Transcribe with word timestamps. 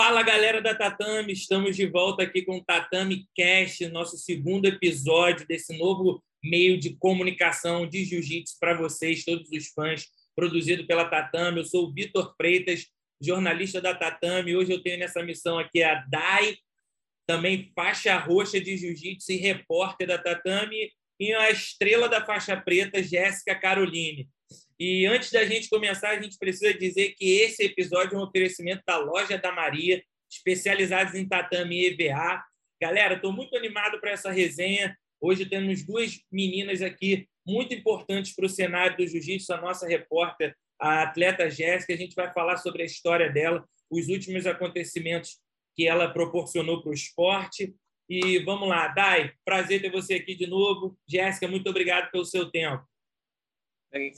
Fala 0.00 0.22
galera 0.22 0.62
da 0.62 0.76
Tatame, 0.76 1.32
estamos 1.32 1.74
de 1.74 1.84
volta 1.84 2.22
aqui 2.22 2.42
com 2.42 2.58
o 2.58 2.64
Tatame 2.64 3.26
Cast, 3.34 3.84
nosso 3.88 4.16
segundo 4.16 4.66
episódio 4.66 5.44
desse 5.44 5.76
novo 5.76 6.22
meio 6.40 6.78
de 6.78 6.94
comunicação 6.98 7.84
de 7.84 8.04
jiu-jitsu 8.04 8.58
para 8.60 8.78
vocês, 8.78 9.24
todos 9.24 9.50
os 9.50 9.66
fãs, 9.70 10.06
produzido 10.36 10.86
pela 10.86 11.04
Tatame. 11.04 11.58
Eu 11.58 11.64
sou 11.64 11.88
o 11.88 11.92
Vitor 11.92 12.32
Freitas, 12.36 12.86
jornalista 13.20 13.80
da 13.80 13.92
Tatame. 13.92 14.54
Hoje 14.54 14.70
eu 14.70 14.80
tenho 14.80 15.00
nessa 15.00 15.20
missão 15.20 15.58
aqui 15.58 15.82
a 15.82 15.96
Dai, 16.08 16.54
também 17.26 17.72
faixa 17.74 18.16
roxa 18.18 18.60
de 18.60 18.76
jiu-jitsu 18.76 19.32
e 19.32 19.36
repórter 19.36 20.06
da 20.06 20.16
Tatame, 20.16 20.92
e 21.18 21.34
a 21.34 21.50
estrela 21.50 22.08
da 22.08 22.24
faixa 22.24 22.56
preta, 22.56 23.02
Jéssica 23.02 23.52
Caroline. 23.56 24.28
E 24.80 25.06
antes 25.06 25.32
da 25.32 25.44
gente 25.44 25.68
começar, 25.68 26.10
a 26.10 26.20
gente 26.20 26.38
precisa 26.38 26.72
dizer 26.72 27.14
que 27.16 27.40
esse 27.40 27.64
episódio 27.64 28.14
é 28.14 28.18
um 28.18 28.22
oferecimento 28.22 28.82
da 28.86 28.96
Loja 28.96 29.36
da 29.36 29.50
Maria, 29.50 30.00
especializados 30.30 31.14
em 31.14 31.26
tatame 31.26 31.84
EVA. 31.86 32.44
Galera, 32.80 33.14
estou 33.14 33.32
muito 33.32 33.56
animado 33.56 34.00
para 34.00 34.12
essa 34.12 34.30
resenha. 34.30 34.96
Hoje 35.20 35.46
temos 35.46 35.84
duas 35.84 36.20
meninas 36.30 36.80
aqui 36.80 37.26
muito 37.44 37.74
importantes 37.74 38.32
para 38.36 38.46
o 38.46 38.48
cenário 38.48 38.96
do 38.96 39.06
jiu-jitsu, 39.06 39.52
a 39.52 39.60
nossa 39.60 39.88
repórter, 39.88 40.54
a 40.80 41.02
atleta 41.02 41.50
Jéssica. 41.50 41.92
A 41.92 41.96
gente 41.96 42.14
vai 42.14 42.32
falar 42.32 42.58
sobre 42.58 42.82
a 42.82 42.86
história 42.86 43.28
dela, 43.32 43.66
os 43.90 44.06
últimos 44.06 44.46
acontecimentos 44.46 45.40
que 45.74 45.88
ela 45.88 46.12
proporcionou 46.12 46.80
para 46.82 46.90
o 46.90 46.94
esporte. 46.94 47.74
E 48.08 48.38
vamos 48.44 48.68
lá, 48.68 48.86
Dai, 48.88 49.32
prazer 49.44 49.82
ter 49.82 49.90
você 49.90 50.14
aqui 50.14 50.36
de 50.36 50.46
novo. 50.46 50.96
Jéssica, 51.08 51.48
muito 51.48 51.68
obrigado 51.68 52.12
pelo 52.12 52.24
seu 52.24 52.48
tempo. 52.48 52.84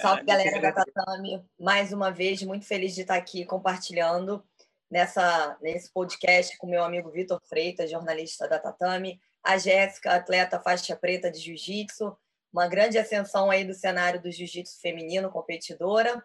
Salve, 0.01 0.25
galera 0.25 0.61
da 0.61 0.73
Tatame. 0.73 1.45
Mais 1.57 1.93
uma 1.93 2.11
vez, 2.11 2.43
muito 2.43 2.67
feliz 2.67 2.93
de 2.93 3.03
estar 3.03 3.15
aqui 3.15 3.45
compartilhando 3.45 4.45
nessa, 4.91 5.57
nesse 5.63 5.93
podcast 5.93 6.59
com 6.59 6.67
meu 6.67 6.83
amigo 6.83 7.09
Vitor 7.09 7.41
Freitas, 7.49 7.89
jornalista 7.89 8.49
da 8.49 8.59
Tatame, 8.59 9.21
a 9.45 9.57
Jéssica, 9.59 10.17
atleta 10.17 10.61
faixa 10.61 10.97
preta 10.97 11.31
de 11.31 11.39
jiu-jitsu, 11.39 12.17
uma 12.53 12.67
grande 12.67 12.99
ascensão 12.99 13.49
aí 13.49 13.65
do 13.65 13.73
cenário 13.73 14.21
do 14.21 14.33
jiu-jitsu 14.33 14.81
feminino, 14.81 15.31
competidora. 15.31 16.21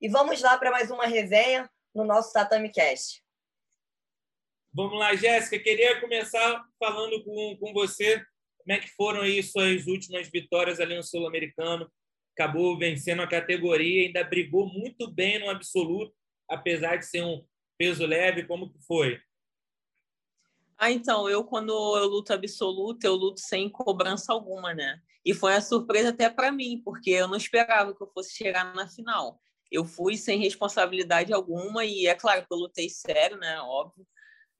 E 0.00 0.08
vamos 0.08 0.40
lá 0.40 0.56
para 0.56 0.70
mais 0.70 0.90
uma 0.90 1.06
resenha 1.06 1.70
no 1.94 2.02
nosso 2.02 2.32
Tatame 2.32 2.70
Cast. 2.70 3.22
Vamos 4.72 4.98
lá, 4.98 5.14
Jéssica. 5.14 5.58
Queria 5.58 6.00
começar 6.00 6.64
falando 6.78 7.22
com, 7.22 7.58
com 7.60 7.74
você 7.74 8.24
como 8.56 8.72
é 8.72 8.78
que 8.78 8.88
foram 8.88 9.20
aí 9.20 9.42
suas 9.42 9.86
últimas 9.86 10.28
vitórias 10.28 10.80
ali 10.80 10.96
no 10.96 11.02
Sul-Americano 11.02 11.90
acabou 12.36 12.78
vencendo 12.78 13.22
a 13.22 13.26
categoria, 13.26 14.06
ainda 14.06 14.22
brigou 14.22 14.68
muito 14.68 15.10
bem 15.10 15.40
no 15.40 15.48
absoluto, 15.48 16.14
apesar 16.48 16.96
de 16.96 17.06
ser 17.06 17.22
um 17.22 17.42
peso 17.78 18.04
leve. 18.04 18.44
Como 18.44 18.70
que 18.70 18.78
foi? 18.86 19.18
Ah, 20.78 20.90
então, 20.90 21.28
eu 21.28 21.42
quando 21.42 21.72
eu 21.96 22.06
luto 22.06 22.34
absoluto, 22.34 23.02
eu 23.04 23.14
luto 23.14 23.40
sem 23.40 23.70
cobrança 23.70 24.32
alguma, 24.32 24.74
né? 24.74 25.00
E 25.24 25.32
foi 25.32 25.52
uma 25.52 25.60
surpresa 25.62 26.10
até 26.10 26.28
para 26.28 26.52
mim, 26.52 26.82
porque 26.84 27.10
eu 27.10 27.26
não 27.26 27.36
esperava 27.36 27.94
que 27.94 28.02
eu 28.02 28.10
fosse 28.12 28.36
chegar 28.36 28.74
na 28.74 28.86
final. 28.86 29.40
Eu 29.72 29.84
fui 29.84 30.16
sem 30.16 30.38
responsabilidade 30.38 31.32
alguma 31.32 31.84
e 31.84 32.06
é 32.06 32.14
claro 32.14 32.46
que 32.46 32.52
eu 32.52 32.58
lutei 32.58 32.90
sério, 32.90 33.38
né? 33.38 33.58
Óbvio. 33.60 34.06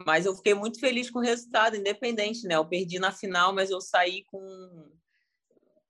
Mas 0.04 0.26
eu 0.26 0.34
fiquei 0.34 0.54
muito 0.54 0.80
feliz 0.80 1.10
com 1.10 1.18
o 1.18 1.22
resultado, 1.22 1.76
independente, 1.76 2.46
né? 2.46 2.56
Eu 2.56 2.66
perdi 2.66 2.98
na 2.98 3.12
final, 3.12 3.52
mas 3.54 3.70
eu 3.70 3.80
saí 3.80 4.24
com 4.24 4.40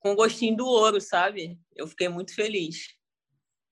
com 0.06 0.14
gostinho 0.14 0.56
do 0.56 0.66
ouro, 0.66 1.00
sabe? 1.00 1.58
Eu 1.74 1.88
fiquei 1.88 2.08
muito 2.08 2.32
feliz. 2.32 2.94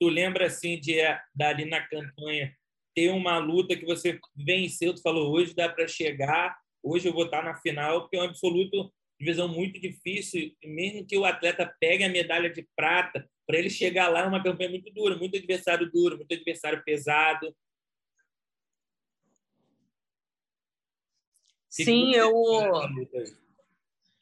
Tu 0.01 0.09
lembra 0.09 0.47
assim 0.47 0.81
de 0.81 0.99
eh, 0.99 1.21
dali 1.33 1.65
na 1.65 1.81
campanha 1.87 2.53
ter 2.93 3.11
uma 3.11 3.39
luta 3.39 3.77
que 3.77 3.85
você 3.85 4.19
venceu, 4.35 4.93
tu 4.93 5.01
falou 5.01 5.33
hoje 5.33 5.55
dá 5.55 5.69
para 5.69 5.87
chegar, 5.87 6.57
hoje 6.83 7.09
eu 7.09 7.13
vou 7.13 7.27
estar 7.27 7.45
na 7.45 7.55
final, 7.55 8.03
porque 8.03 8.17
é 8.17 8.21
um 8.21 8.25
absoluto 8.25 8.93
divisão 9.19 9.47
muito 9.47 9.81
difícil, 9.81 10.53
mesmo 10.65 11.07
que 11.07 11.17
o 11.17 11.25
atleta 11.25 11.73
pegue 11.81 12.03
a 12.03 12.09
medalha 12.09 12.51
de 12.51 12.67
prata, 12.75 13.29
para 13.47 13.59
ele 13.59 13.71
chegar 13.71 14.09
lá 14.09 14.23
é 14.23 14.27
uma 14.27 14.43
campanha 14.43 14.71
muito 14.71 14.93
dura, 14.93 15.17
muito 15.17 15.37
adversário 15.37 15.89
duro, 15.91 16.17
muito 16.17 16.35
adversário 16.35 16.83
pesado. 16.85 17.55
Sim, 21.71 22.13
eu 22.15 22.33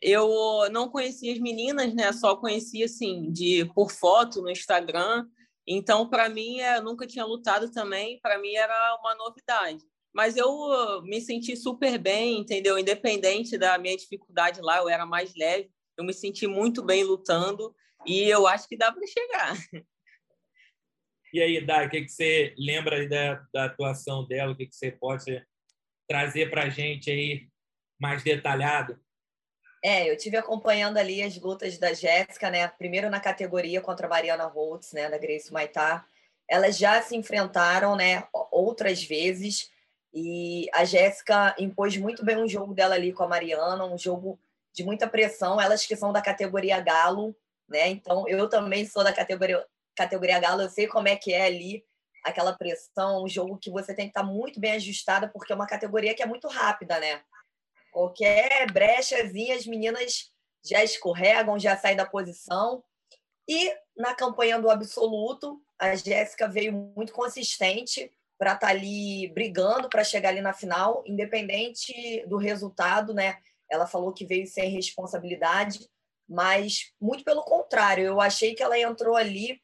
eu 0.03 0.69
não 0.73 0.89
conhecia 0.89 1.33
as 1.33 1.39
meninas, 1.39 1.95
né? 1.95 2.13
Só 2.13 2.35
conhecia 2.35 2.87
assim 2.87 3.31
de 3.31 3.65
por 3.73 3.93
foto 3.93 4.43
no 4.43 4.51
Instagram. 4.51 5.29
Então, 5.65 6.11
para 6.11 6.29
mim, 6.29 6.59
eu 6.59 6.67
é, 6.67 6.81
nunca 6.81 7.07
tinha 7.07 7.25
lutado 7.25 7.71
também. 7.71 8.19
Para 8.21 8.37
mim 8.41 8.53
era 8.53 8.99
uma 9.01 9.15
novidade. 9.15 9.79
Mas 10.13 10.37
eu 10.37 10.51
uh, 10.51 11.03
me 11.03 11.21
senti 11.21 11.57
super 11.57 11.99
bem, 11.99 12.41
entendeu? 12.41 12.77
Independente 12.77 13.57
da 13.57 13.79
minha 13.79 13.97
dificuldade 13.97 14.61
lá, 14.61 14.79
eu 14.79 14.89
era 14.89 15.07
mais 15.07 15.33
leve. 15.37 15.71
Eu 15.97 16.05
me 16.05 16.13
senti 16.13 16.49
muito 16.49 16.83
bem 16.83 17.05
lutando 17.05 17.73
e 18.05 18.25
eu 18.25 18.47
acho 18.47 18.69
que 18.69 18.77
dá 18.77 18.91
para 18.91 19.07
chegar. 19.07 19.57
E 21.33 21.41
aí, 21.41 21.65
Dai, 21.65 21.87
o 21.87 21.91
que, 21.91 22.07
você 22.07 22.55
lembra 22.59 23.09
da, 23.09 23.43
da 23.55 23.65
atuação 23.65 24.27
dela? 24.27 24.53
O 24.53 24.57
que, 24.57 24.67
que 24.67 24.75
você 24.75 24.91
pode 24.91 25.43
trazer 26.07 26.51
para 26.51 26.65
a 26.65 26.69
gente 26.69 27.11
aí 27.11 27.49
mais 27.99 28.23
detalhado? 28.23 29.01
É, 29.85 30.09
eu 30.09 30.17
tive 30.17 30.37
acompanhando 30.37 30.97
ali 30.97 31.23
as 31.23 31.37
lutas 31.37 31.77
da 31.77 31.93
Jéssica, 31.93 32.49
né? 32.49 32.69
Primeiro 32.69 33.11
na 33.11 33.19
categoria 33.19 33.81
contra 33.81 34.07
a 34.07 34.11
Mariana 34.11 34.45
Holtz, 34.45 34.93
né, 34.93 35.11
da 35.11 35.19
Grace 35.19 35.53
Maitar. 35.53 36.07
Elas 36.49 36.79
já 36.79 37.03
se 37.03 37.17
enfrentaram, 37.17 37.97
né, 37.97 38.25
outras 38.51 39.03
vezes, 39.03 39.71
e 40.15 40.69
a 40.73 40.85
Jéssica 40.85 41.55
impôs 41.59 41.97
muito 41.97 42.25
bem 42.25 42.37
um 42.37 42.47
jogo 42.47 42.75
dela 42.75 42.95
ali 42.95 43.13
com 43.13 43.25
a 43.25 43.29
Mariana, 43.29 43.85
um 43.85 43.99
jogo 43.99 44.39
de 44.73 44.85
muita 44.85 45.09
pressão, 45.09 45.61
elas 45.61 45.85
que 45.87 45.97
são 45.97 46.13
da 46.13 46.21
categoria 46.23 46.79
galo, 46.81 47.35
né? 47.69 47.89
Então, 47.89 48.29
eu 48.29 48.49
também 48.49 48.87
sou 48.87 49.03
da 49.03 49.13
categoria 49.13 49.65
categoria 49.95 50.41
galo, 50.41 50.63
eu 50.63 50.71
sei 50.71 50.87
como 50.87 51.09
é 51.09 51.17
que 51.17 51.33
é 51.33 51.45
ali 51.45 51.85
aquela 52.25 52.53
pressão, 52.55 53.25
um 53.25 53.29
jogo 53.29 53.59
que 53.59 53.71
você 53.71 53.95
tem 53.95 54.07
que 54.07 54.11
estar 54.11 54.23
muito 54.23 54.61
bem 54.61 54.73
ajustada, 54.73 55.29
porque 55.29 55.53
é 55.53 55.57
uma 55.57 55.67
categoria 55.67 56.15
que 56.15 56.23
é 56.23 56.27
muito 56.27 56.49
rápida, 56.49 56.99
né? 56.99 57.21
Qualquer 57.93 58.73
brechazinha, 58.73 59.55
as 59.55 59.67
meninas 59.67 60.33
já 60.65 60.83
escorregam, 60.83 61.59
já 61.59 61.77
saem 61.77 61.95
da 61.97 62.07
posição. 62.07 62.83
E 63.47 63.73
na 63.97 64.15
campanha 64.15 64.59
do 64.59 64.71
absoluto, 64.71 65.61
a 65.79 65.95
Jéssica 65.95 66.49
veio 66.49 66.73
muito 66.73 67.13
consistente 67.13 68.11
para 68.39 68.55
estar 68.55 68.67
tá 68.67 68.73
ali 68.73 69.29
brigando 69.35 69.89
para 69.89 70.03
chegar 70.03 70.31
ali 70.31 70.41
na 70.41 70.55
final, 70.55 71.05
independente 71.07 72.25
do 72.27 72.39
resultado, 72.39 73.13
né? 73.13 73.39
Ela 73.71 73.87
falou 73.87 74.13
que 74.13 74.25
veio 74.25 74.47
sem 74.47 74.71
responsabilidade, 74.71 75.87
mas 76.29 76.93
muito 77.01 77.23
pelo 77.23 77.43
contrário, 77.43 78.05
eu 78.05 78.21
achei 78.21 78.55
que 78.55 78.63
ela 78.63 78.79
entrou 78.79 79.17
ali, 79.17 79.61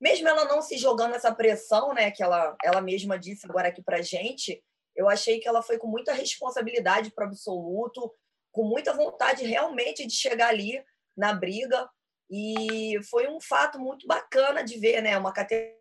mesmo 0.00 0.28
ela 0.28 0.44
não 0.44 0.62
se 0.62 0.78
jogando 0.78 1.14
essa 1.14 1.34
pressão, 1.34 1.92
né? 1.92 2.10
Que 2.12 2.22
ela, 2.22 2.56
ela 2.62 2.80
mesma 2.80 3.18
disse 3.18 3.44
agora 3.44 3.68
aqui 3.68 3.82
para 3.82 4.02
gente, 4.02 4.62
eu 4.94 5.08
achei 5.08 5.40
que 5.40 5.48
ela 5.48 5.62
foi 5.62 5.78
com 5.78 5.86
muita 5.86 6.12
responsabilidade 6.12 7.10
para 7.10 7.24
o 7.24 7.28
absoluto, 7.28 8.12
com 8.50 8.64
muita 8.64 8.92
vontade 8.92 9.44
realmente 9.44 10.06
de 10.06 10.14
chegar 10.14 10.48
ali 10.48 10.84
na 11.16 11.32
briga. 11.32 11.88
E 12.30 12.98
foi 13.10 13.28
um 13.28 13.40
fato 13.40 13.78
muito 13.78 14.06
bacana 14.06 14.62
de 14.62 14.78
ver, 14.78 15.02
né? 15.02 15.16
Uma 15.18 15.32
categoria 15.32 15.74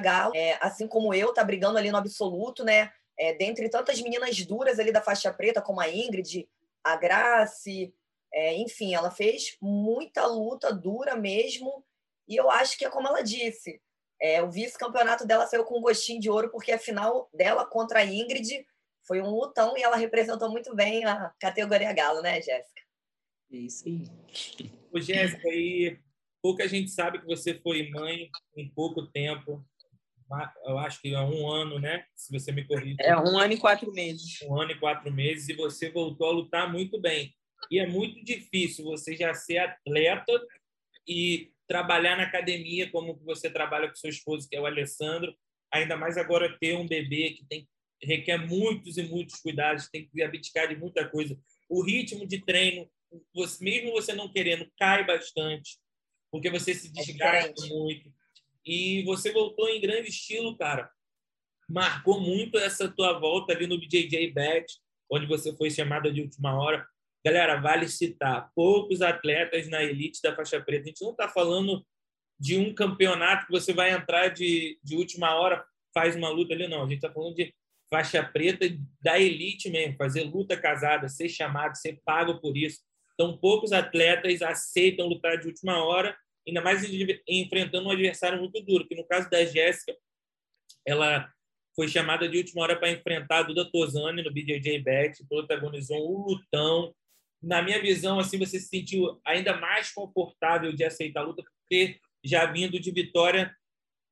galo, 0.00 0.34
é, 0.34 0.58
assim 0.60 0.86
como 0.86 1.12
eu, 1.12 1.32
tá 1.32 1.44
brigando 1.44 1.78
ali 1.78 1.90
no 1.90 1.98
absoluto, 1.98 2.64
né? 2.64 2.92
É, 3.18 3.34
dentre 3.34 3.68
tantas 3.68 4.00
meninas 4.00 4.40
duras 4.46 4.78
ali 4.78 4.92
da 4.92 5.02
faixa 5.02 5.32
preta, 5.32 5.60
como 5.60 5.80
a 5.80 5.88
Ingrid, 5.88 6.48
a 6.84 6.96
Grace, 6.96 7.92
é, 8.32 8.54
enfim, 8.54 8.94
ela 8.94 9.10
fez 9.10 9.56
muita 9.60 10.26
luta 10.26 10.72
dura 10.72 11.16
mesmo. 11.16 11.84
E 12.26 12.36
eu 12.36 12.50
acho 12.50 12.78
que 12.78 12.84
é 12.84 12.90
como 12.90 13.08
ela 13.08 13.22
disse, 13.22 13.80
é, 14.20 14.42
o 14.42 14.50
vice-campeonato 14.50 15.26
dela 15.26 15.46
saiu 15.46 15.64
com 15.64 15.78
um 15.78 15.82
gostinho 15.82 16.20
de 16.20 16.28
ouro, 16.28 16.50
porque 16.50 16.72
a 16.72 16.78
final 16.78 17.28
dela 17.32 17.64
contra 17.64 18.00
a 18.00 18.04
Ingrid 18.04 18.66
foi 19.06 19.20
um 19.22 19.30
lutão 19.30 19.76
e 19.76 19.82
ela 19.82 19.96
representou 19.96 20.50
muito 20.50 20.74
bem 20.74 21.04
a 21.04 21.32
categoria 21.40 21.92
galo, 21.92 22.20
né, 22.20 22.42
Jéssica? 22.42 22.82
Isso 23.50 23.88
aí. 23.88 24.04
Ô, 24.92 25.00
Jéssica, 25.00 25.48
e 25.48 25.98
pouca 26.42 26.68
gente 26.68 26.90
sabe 26.90 27.20
que 27.20 27.26
você 27.26 27.54
foi 27.54 27.88
mãe 27.90 28.28
em 28.56 28.68
pouco 28.68 29.06
tempo. 29.06 29.64
Eu 30.66 30.76
acho 30.78 31.00
que 31.00 31.14
é 31.14 31.20
um 31.20 31.50
ano, 31.50 31.78
né? 31.78 32.04
Se 32.14 32.30
você 32.30 32.52
me 32.52 32.66
corrige. 32.66 32.96
É 33.00 33.16
um 33.16 33.38
ano 33.38 33.54
e 33.54 33.58
quatro 33.58 33.90
meses. 33.92 34.42
Um 34.42 34.60
ano 34.60 34.72
e 34.72 34.78
quatro 34.78 35.10
meses 35.10 35.48
e 35.48 35.54
você 35.54 35.90
voltou 35.90 36.28
a 36.28 36.32
lutar 36.32 36.70
muito 36.70 37.00
bem. 37.00 37.34
E 37.70 37.78
é 37.78 37.86
muito 37.86 38.22
difícil 38.22 38.84
você 38.84 39.16
já 39.16 39.32
ser 39.32 39.58
atleta 39.58 40.32
e 41.06 41.50
trabalhar 41.68 42.16
na 42.16 42.24
academia 42.24 42.90
como 42.90 43.14
você 43.24 43.50
trabalha 43.50 43.88
com 43.88 43.94
seu 43.94 44.10
esposo, 44.10 44.48
que 44.48 44.56
é 44.56 44.60
o 44.60 44.66
Alessandro, 44.66 45.34
ainda 45.72 45.96
mais 45.96 46.16
agora 46.16 46.56
ter 46.58 46.76
um 46.76 46.88
bebê 46.88 47.30
que 47.30 47.44
tem 47.46 47.68
requer 48.02 48.38
muitos 48.38 48.96
e 48.96 49.02
muitos 49.02 49.40
cuidados, 49.40 49.88
tem 49.88 50.08
que 50.08 50.22
abdicar 50.22 50.68
de 50.68 50.76
muita 50.76 51.08
coisa. 51.08 51.38
O 51.68 51.82
ritmo 51.82 52.26
de 52.26 52.44
treino, 52.44 52.88
você, 53.34 53.62
mesmo 53.62 53.92
você 53.92 54.14
não 54.14 54.30
querendo, 54.30 54.70
cai 54.78 55.04
bastante, 55.04 55.78
porque 56.30 56.50
você 56.50 56.74
se 56.74 56.92
desgasta 56.92 57.66
é 57.66 57.68
muito. 57.68 58.12
E 58.64 59.02
você 59.04 59.32
voltou 59.32 59.68
em 59.68 59.80
grande 59.80 60.10
estilo, 60.10 60.56
cara. 60.56 60.90
Marcou 61.68 62.20
muito 62.20 62.58
essa 62.58 62.88
tua 62.88 63.18
volta 63.18 63.52
ali 63.52 63.66
no 63.66 63.78
BJJ 63.78 64.32
Bet, 64.32 64.66
onde 65.10 65.26
você 65.26 65.54
foi 65.56 65.70
chamada 65.70 66.12
de 66.12 66.22
última 66.22 66.54
hora. 66.54 66.86
Galera, 67.28 67.60
vale 67.60 67.86
citar, 67.90 68.50
poucos 68.54 69.02
atletas 69.02 69.68
na 69.68 69.84
elite 69.84 70.22
da 70.22 70.34
faixa 70.34 70.58
preta. 70.62 70.84
A 70.84 70.86
gente 70.86 71.02
não 71.02 71.10
está 71.10 71.28
falando 71.28 71.86
de 72.40 72.56
um 72.56 72.74
campeonato 72.74 73.44
que 73.44 73.52
você 73.52 73.70
vai 73.70 73.90
entrar 73.90 74.28
de, 74.28 74.80
de 74.82 74.96
última 74.96 75.34
hora, 75.34 75.62
faz 75.92 76.16
uma 76.16 76.30
luta 76.30 76.54
ali, 76.54 76.66
não. 76.66 76.84
A 76.84 76.86
gente 76.86 77.04
está 77.04 77.12
falando 77.12 77.34
de 77.34 77.54
faixa 77.92 78.24
preta 78.24 78.64
da 79.02 79.20
elite 79.20 79.68
mesmo, 79.68 79.94
fazer 79.98 80.22
luta 80.22 80.56
casada, 80.56 81.06
ser 81.06 81.28
chamado, 81.28 81.76
ser 81.76 82.00
pago 82.02 82.40
por 82.40 82.56
isso. 82.56 82.80
Então, 83.12 83.36
poucos 83.36 83.72
atletas 83.72 84.40
aceitam 84.40 85.06
lutar 85.06 85.36
de 85.36 85.48
última 85.48 85.84
hora, 85.84 86.16
ainda 86.46 86.62
mais 86.62 86.82
enfrentando 87.28 87.88
um 87.88 87.90
adversário 87.90 88.38
muito 88.38 88.58
duro, 88.62 88.88
que 88.88 88.94
no 88.94 89.04
caso 89.04 89.28
da 89.28 89.44
Jéssica, 89.44 89.94
ela 90.86 91.30
foi 91.76 91.88
chamada 91.88 92.26
de 92.26 92.38
última 92.38 92.62
hora 92.62 92.74
para 92.74 92.90
enfrentar 92.90 93.40
a 93.40 93.42
Duda 93.42 93.70
Tozani 93.70 94.22
no 94.22 94.32
BJJ 94.32 94.78
Bet, 94.78 95.22
protagonizou 95.28 95.98
um 95.98 96.24
lutão. 96.24 96.94
Na 97.42 97.62
minha 97.62 97.80
visão, 97.80 98.18
assim, 98.18 98.38
você 98.38 98.58
se 98.58 98.68
sentiu 98.68 99.20
ainda 99.24 99.56
mais 99.56 99.92
confortável 99.92 100.72
de 100.72 100.84
aceitar 100.84 101.20
a 101.20 101.24
luta, 101.24 101.42
porque 101.42 102.00
já 102.24 102.46
vindo 102.46 102.78
de 102.80 102.90
vitória 102.90 103.54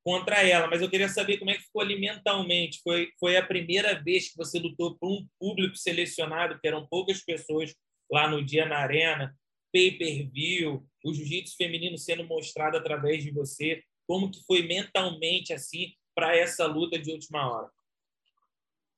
contra 0.04 0.46
ela. 0.46 0.68
Mas 0.68 0.80
eu 0.80 0.88
queria 0.88 1.08
saber 1.08 1.38
como 1.38 1.50
é 1.50 1.54
que 1.54 1.64
ficou 1.64 1.82
ali 1.82 1.98
mentalmente. 1.98 2.80
Foi, 2.82 3.10
foi 3.18 3.36
a 3.36 3.44
primeira 3.44 4.00
vez 4.00 4.30
que 4.30 4.36
você 4.36 4.58
lutou 4.58 4.96
por 4.96 5.10
um 5.10 5.26
público 5.38 5.76
selecionado, 5.76 6.58
que 6.60 6.68
eram 6.68 6.86
poucas 6.86 7.24
pessoas 7.24 7.74
lá 8.10 8.28
no 8.28 8.44
dia 8.44 8.64
na 8.64 8.78
arena, 8.78 9.36
pay-per-view, 9.72 10.86
o 11.04 11.12
jiu-jitsu 11.12 11.56
feminino 11.56 11.98
sendo 11.98 12.24
mostrado 12.24 12.76
através 12.76 13.24
de 13.24 13.32
você. 13.32 13.82
Como 14.06 14.30
que 14.30 14.44
foi 14.46 14.62
mentalmente 14.62 15.52
assim 15.52 15.92
para 16.14 16.36
essa 16.36 16.66
luta 16.66 16.96
de 16.96 17.10
última 17.10 17.50
hora? 17.50 17.70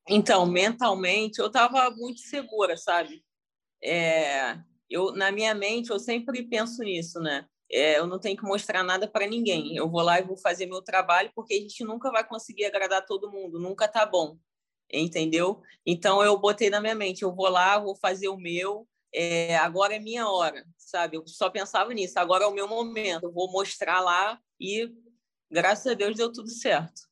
Então, 0.09 0.47
mentalmente, 0.47 1.39
eu 1.39 1.47
estava 1.47 1.91
muito 1.91 2.21
segura, 2.21 2.77
sabe? 2.77 3.23
É, 3.83 4.59
eu 4.89 5.13
na 5.13 5.31
minha 5.31 5.55
mente 5.55 5.91
eu 5.91 5.99
sempre 5.99 6.43
penso 6.45 6.83
nisso, 6.83 7.21
né? 7.21 7.47
É, 7.71 7.99
eu 7.99 8.07
não 8.07 8.19
tenho 8.19 8.37
que 8.37 8.45
mostrar 8.45 8.83
nada 8.83 9.07
para 9.07 9.27
ninguém. 9.27 9.77
Eu 9.77 9.89
vou 9.89 10.01
lá 10.01 10.19
e 10.19 10.25
vou 10.25 10.37
fazer 10.37 10.67
meu 10.67 10.81
trabalho, 10.83 11.31
porque 11.35 11.55
a 11.55 11.61
gente 11.61 11.85
nunca 11.85 12.11
vai 12.11 12.27
conseguir 12.27 12.65
agradar 12.65 13.05
todo 13.05 13.31
mundo, 13.31 13.61
nunca 13.61 13.87
tá 13.87 14.07
bom, 14.07 14.39
entendeu? 14.91 15.63
Então 15.85 16.23
eu 16.23 16.39
botei 16.39 16.71
na 16.71 16.81
minha 16.81 16.95
mente, 16.95 17.23
eu 17.23 17.35
vou 17.35 17.49
lá, 17.49 17.79
vou 17.79 17.95
fazer 17.95 18.29
o 18.29 18.39
meu, 18.39 18.89
é, 19.13 19.57
agora 19.57 19.95
é 19.97 19.99
minha 19.99 20.29
hora, 20.29 20.65
sabe? 20.79 21.17
Eu 21.19 21.27
só 21.27 21.51
pensava 21.51 21.93
nisso, 21.93 22.19
agora 22.19 22.45
é 22.45 22.47
o 22.47 22.55
meu 22.55 22.67
momento, 22.67 23.25
eu 23.25 23.33
vou 23.33 23.51
mostrar 23.53 24.01
lá 24.01 24.41
e 24.59 24.91
graças 25.51 25.87
a 25.93 25.95
Deus 25.95 26.17
deu 26.17 26.33
tudo 26.33 26.49
certo. 26.49 27.03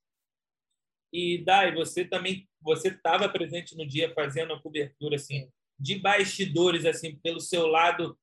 E 1.13 1.45
Dai, 1.45 1.75
você 1.75 2.05
também, 2.05 2.49
você 2.61 2.89
estava 2.89 3.29
presente 3.29 3.77
no 3.77 3.87
dia 3.87 4.13
fazendo 4.15 4.53
a 4.53 4.61
cobertura 4.61 5.17
assim 5.17 5.51
de 5.79 5.99
bastidores 5.99 6.85
assim 6.85 7.17
pelo 7.17 7.41
seu 7.41 7.67
lado 7.67 8.19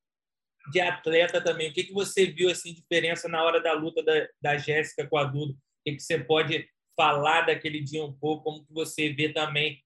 de 0.70 0.80
atleta 0.80 1.42
também. 1.42 1.70
O 1.70 1.72
que, 1.72 1.84
que 1.84 1.92
você 1.92 2.26
viu 2.26 2.50
assim 2.50 2.72
diferença 2.72 3.28
na 3.28 3.42
hora 3.42 3.60
da 3.60 3.72
luta 3.72 4.02
da, 4.02 4.28
da 4.40 4.56
Jéssica 4.56 5.06
com 5.06 5.16
a 5.16 5.24
Duda? 5.24 5.52
O 5.52 5.56
que, 5.84 5.96
que 5.96 6.02
você 6.02 6.18
pode 6.18 6.68
falar 6.96 7.42
daquele 7.42 7.80
dia 7.82 8.04
um 8.04 8.12
pouco? 8.12 8.44
Como 8.44 8.64
que 8.64 8.72
você 8.72 9.12
vê 9.12 9.32
também 9.32 9.82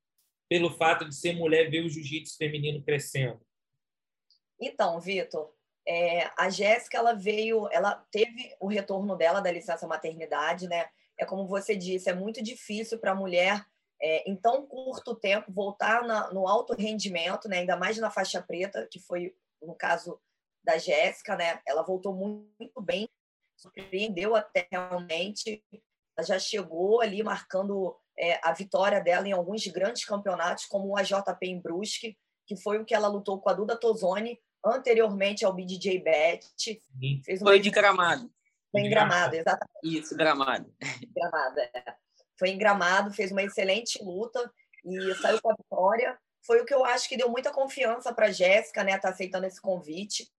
pelo 0.48 0.70
fato 0.70 1.06
de 1.06 1.14
ser 1.14 1.34
mulher 1.34 1.70
ver 1.70 1.84
o 1.84 1.88
jiu-jitsu 1.88 2.36
feminino 2.36 2.82
crescendo? 2.82 3.40
Então, 4.60 4.98
Vitor, 5.00 5.52
é, 5.86 6.30
a 6.36 6.50
Jéssica 6.50 6.98
ela 6.98 7.12
veio, 7.12 7.68
ela 7.70 7.94
teve 8.10 8.54
o 8.60 8.66
retorno 8.66 9.16
dela 9.16 9.40
da 9.40 9.50
licença 9.50 9.86
maternidade, 9.86 10.68
né? 10.68 10.88
É 11.18 11.24
como 11.24 11.46
você 11.46 11.74
disse, 11.76 12.08
é 12.08 12.14
muito 12.14 12.42
difícil 12.42 12.98
para 12.98 13.12
a 13.12 13.14
mulher 13.14 13.64
é, 14.00 14.30
em 14.30 14.36
tão 14.36 14.66
curto 14.66 15.14
tempo 15.14 15.52
voltar 15.52 16.04
na, 16.04 16.32
no 16.32 16.46
alto 16.46 16.74
rendimento, 16.74 17.48
né? 17.48 17.58
Ainda 17.58 17.76
mais 17.76 17.98
na 17.98 18.10
faixa 18.10 18.40
preta, 18.40 18.86
que 18.90 19.00
foi 19.00 19.34
no 19.60 19.74
caso 19.74 20.20
da 20.62 20.78
Jéssica, 20.78 21.36
né? 21.36 21.60
Ela 21.66 21.82
voltou 21.82 22.14
muito 22.14 22.80
bem, 22.80 23.08
surpreendeu 23.56 24.36
até 24.36 24.68
realmente. 24.70 25.64
Ela 26.16 26.26
já 26.26 26.38
chegou 26.38 27.00
ali 27.00 27.22
marcando 27.22 27.96
é, 28.16 28.40
a 28.42 28.52
vitória 28.52 29.00
dela 29.00 29.26
em 29.26 29.32
alguns 29.32 29.66
grandes 29.66 30.04
campeonatos, 30.04 30.66
como 30.66 30.88
o 30.88 30.96
AJP 30.96 31.46
em 31.46 31.60
Brusque, 31.60 32.16
que 32.46 32.56
foi 32.56 32.78
o 32.78 32.84
que 32.84 32.94
ela 32.94 33.08
lutou 33.08 33.40
com 33.40 33.50
a 33.50 33.54
Duda 33.54 33.76
Tozoni 33.76 34.40
anteriormente 34.64 35.44
ao 35.44 35.52
BDJ 35.52 35.98
Bet. 36.00 36.80
Fez. 37.24 37.40
Foi 37.40 37.60
de 37.60 37.70
gramado. 37.70 38.30
Foi 38.70 38.82
em 38.82 38.90
gramado, 38.90 39.34
exatamente. 39.34 39.78
Isso, 39.82 40.16
gramado. 40.16 40.72
Gramado, 41.14 41.60
é. 41.60 41.96
Foi 42.38 42.50
em 42.50 42.58
gramado, 42.58 43.12
fez 43.12 43.32
uma 43.32 43.42
excelente 43.42 44.02
luta 44.02 44.50
e 44.84 45.14
saiu 45.16 45.40
com 45.42 45.50
a 45.50 45.54
vitória. 45.54 46.18
Foi 46.46 46.60
o 46.60 46.64
que 46.64 46.72
eu 46.72 46.84
acho 46.84 47.08
que 47.08 47.16
deu 47.16 47.28
muita 47.28 47.50
confiança 47.50 48.12
para 48.12 48.26
a 48.26 48.30
Jéssica, 48.30 48.84
né? 48.84 48.96
Tá 48.98 49.10
aceitando 49.10 49.46
esse 49.46 49.60
convite. 49.60 50.30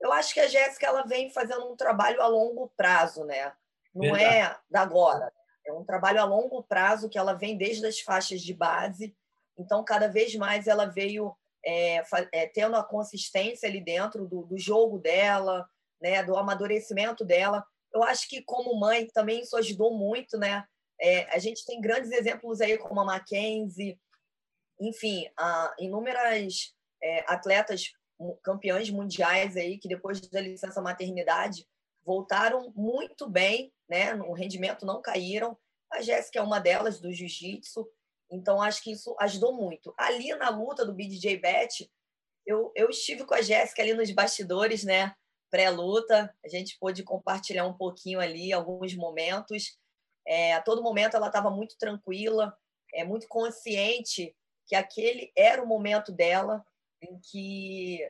Eu 0.00 0.12
acho 0.12 0.34
que 0.34 0.40
a 0.40 0.48
Jéssica 0.48 0.86
ela 0.86 1.02
vem 1.02 1.30
fazendo 1.30 1.70
um 1.70 1.76
trabalho 1.76 2.20
a 2.20 2.26
longo 2.26 2.72
prazo, 2.76 3.24
né? 3.24 3.52
Não 3.94 4.16
é 4.16 4.18
Verdade. 4.18 4.34
é 4.36 4.58
da 4.70 4.80
agora. 4.82 5.32
É 5.66 5.72
um 5.72 5.84
trabalho 5.84 6.20
a 6.20 6.24
longo 6.24 6.62
prazo 6.62 7.08
que 7.08 7.18
ela 7.18 7.32
vem 7.32 7.56
desde 7.56 7.86
as 7.86 8.00
faixas 8.00 8.40
de 8.40 8.54
base. 8.54 9.16
Então, 9.58 9.84
cada 9.84 10.08
vez 10.08 10.34
mais 10.34 10.66
ela 10.66 10.86
veio 10.86 11.34
é, 11.64 12.02
é, 12.32 12.46
tendo 12.46 12.76
a 12.76 12.84
consistência 12.84 13.68
ali 13.68 13.80
dentro 13.80 14.26
do, 14.26 14.42
do, 14.42 14.58
jogo 14.58 14.98
dela, 14.98 15.68
né? 16.00 16.22
Do 16.22 16.36
amadurecimento 16.36 17.24
dela. 17.24 17.64
Eu 17.92 18.02
acho 18.02 18.28
que 18.28 18.42
como 18.42 18.78
mãe 18.78 19.06
também 19.08 19.40
isso 19.40 19.56
ajudou 19.56 19.96
muito, 19.96 20.38
né? 20.38 20.64
É, 21.00 21.34
a 21.34 21.38
gente 21.38 21.64
tem 21.64 21.80
grandes 21.80 22.10
exemplos 22.10 22.60
aí 22.60 22.78
como 22.78 23.00
a 23.00 23.04
Mackenzie, 23.04 23.98
enfim, 24.80 25.28
a, 25.36 25.74
inúmeras 25.78 26.74
é, 27.02 27.24
atletas 27.26 27.92
campeões 28.42 28.90
mundiais 28.90 29.56
aí 29.56 29.78
que 29.78 29.88
depois 29.88 30.20
da 30.20 30.40
licença 30.40 30.80
maternidade 30.80 31.66
voltaram 32.04 32.72
muito 32.74 33.28
bem, 33.28 33.72
né? 33.88 34.14
No 34.14 34.32
rendimento 34.32 34.86
não 34.86 35.02
caíram. 35.02 35.58
A 35.92 36.00
Jéssica 36.00 36.38
é 36.38 36.42
uma 36.42 36.58
delas 36.58 37.00
do 37.00 37.12
jiu-jitsu, 37.12 37.86
então 38.30 38.60
acho 38.60 38.82
que 38.82 38.92
isso 38.92 39.14
ajudou 39.20 39.52
muito. 39.52 39.92
Ali 39.98 40.34
na 40.34 40.48
luta 40.48 40.84
do 40.84 40.94
BDJ 40.94 41.36
Bet, 41.36 41.90
eu, 42.44 42.72
eu 42.74 42.88
estive 42.90 43.24
com 43.24 43.34
a 43.34 43.42
Jéssica 43.42 43.82
ali 43.82 43.92
nos 43.92 44.10
bastidores, 44.10 44.84
né? 44.84 45.14
Pré-luta, 45.50 46.34
a 46.44 46.48
gente 46.48 46.78
pôde 46.78 47.02
compartilhar 47.02 47.66
um 47.66 47.76
pouquinho 47.76 48.20
ali 48.20 48.52
alguns 48.52 48.94
momentos. 48.94 49.76
É, 50.26 50.54
a 50.54 50.60
todo 50.60 50.82
momento 50.82 51.16
ela 51.16 51.28
estava 51.28 51.50
muito 51.50 51.76
tranquila, 51.78 52.56
é 52.92 53.04
muito 53.04 53.28
consciente 53.28 54.34
que 54.66 54.74
aquele 54.74 55.32
era 55.36 55.62
o 55.62 55.66
momento 55.66 56.10
dela 56.10 56.64
em 57.00 57.18
que 57.20 58.00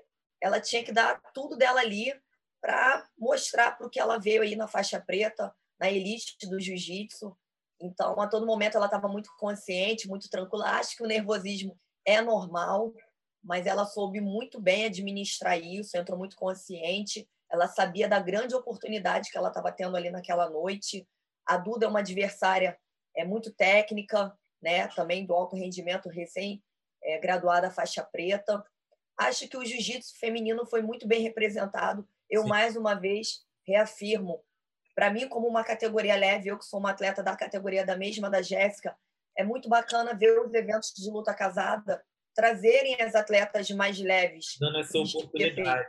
ela 0.40 0.60
tinha 0.60 0.82
que 0.82 0.92
dar 0.92 1.20
tudo 1.34 1.56
dela 1.56 1.80
ali 1.80 2.12
para 2.60 3.06
mostrar 3.18 3.76
para 3.76 3.86
o 3.86 3.90
que 3.90 4.00
ela 4.00 4.18
veio 4.18 4.42
aí 4.42 4.56
na 4.56 4.66
faixa 4.66 5.00
preta, 5.00 5.54
na 5.78 5.90
elite 5.90 6.36
do 6.48 6.58
jiu-jitsu. 6.58 7.36
Então, 7.80 8.18
a 8.20 8.26
todo 8.26 8.46
momento 8.46 8.76
ela 8.76 8.86
estava 8.86 9.08
muito 9.08 9.30
consciente, 9.38 10.08
muito 10.08 10.30
tranquila. 10.30 10.70
Acho 10.70 10.96
que 10.96 11.02
o 11.02 11.06
nervosismo 11.06 11.78
é 12.04 12.20
normal, 12.20 12.94
mas 13.42 13.66
ela 13.66 13.84
soube 13.84 14.20
muito 14.20 14.60
bem 14.60 14.86
administrar 14.86 15.58
isso, 15.58 15.96
entrou 15.96 16.18
muito 16.18 16.36
consciente. 16.36 17.28
Ela 17.50 17.68
sabia 17.68 18.08
da 18.08 18.18
grande 18.18 18.54
oportunidade 18.54 19.30
que 19.30 19.36
ela 19.36 19.48
estava 19.48 19.70
tendo 19.70 19.96
ali 19.96 20.10
naquela 20.10 20.48
noite. 20.48 21.06
A 21.46 21.56
Duda 21.56 21.86
é 21.86 21.88
uma 21.88 22.00
adversária 22.00 22.78
é 23.16 23.24
muito 23.24 23.50
técnica, 23.50 24.36
né? 24.60 24.88
Também 24.88 25.24
do 25.24 25.34
alto 25.34 25.56
rendimento, 25.56 26.08
recém 26.08 26.62
é, 27.02 27.18
graduada 27.18 27.70
faixa 27.70 28.02
preta 28.02 28.62
acho 29.16 29.48
que 29.48 29.56
o 29.56 29.64
jiu-jitsu 29.64 30.18
feminino 30.18 30.66
foi 30.66 30.82
muito 30.82 31.06
bem 31.06 31.22
representado. 31.22 32.06
Eu, 32.28 32.42
Sim. 32.42 32.48
mais 32.48 32.76
uma 32.76 32.94
vez, 32.94 33.44
reafirmo. 33.66 34.44
Para 34.94 35.10
mim, 35.10 35.28
como 35.28 35.46
uma 35.46 35.64
categoria 35.64 36.16
leve, 36.16 36.48
eu 36.48 36.58
que 36.58 36.64
sou 36.64 36.78
uma 36.78 36.90
atleta 36.90 37.22
da 37.22 37.36
categoria 37.36 37.84
da 37.84 37.96
mesma 37.96 38.30
da 38.30 38.42
Jéssica, 38.42 38.96
é 39.36 39.44
muito 39.44 39.68
bacana 39.68 40.14
ver 40.14 40.40
os 40.40 40.52
eventos 40.54 40.92
de 40.94 41.10
luta 41.10 41.34
casada 41.34 42.04
trazerem 42.34 43.00
as 43.00 43.14
atletas 43.14 43.70
mais 43.70 43.98
leves. 43.98 44.56
Dando 44.60 44.78
essa 44.78 44.98
oportunidade. 44.98 45.88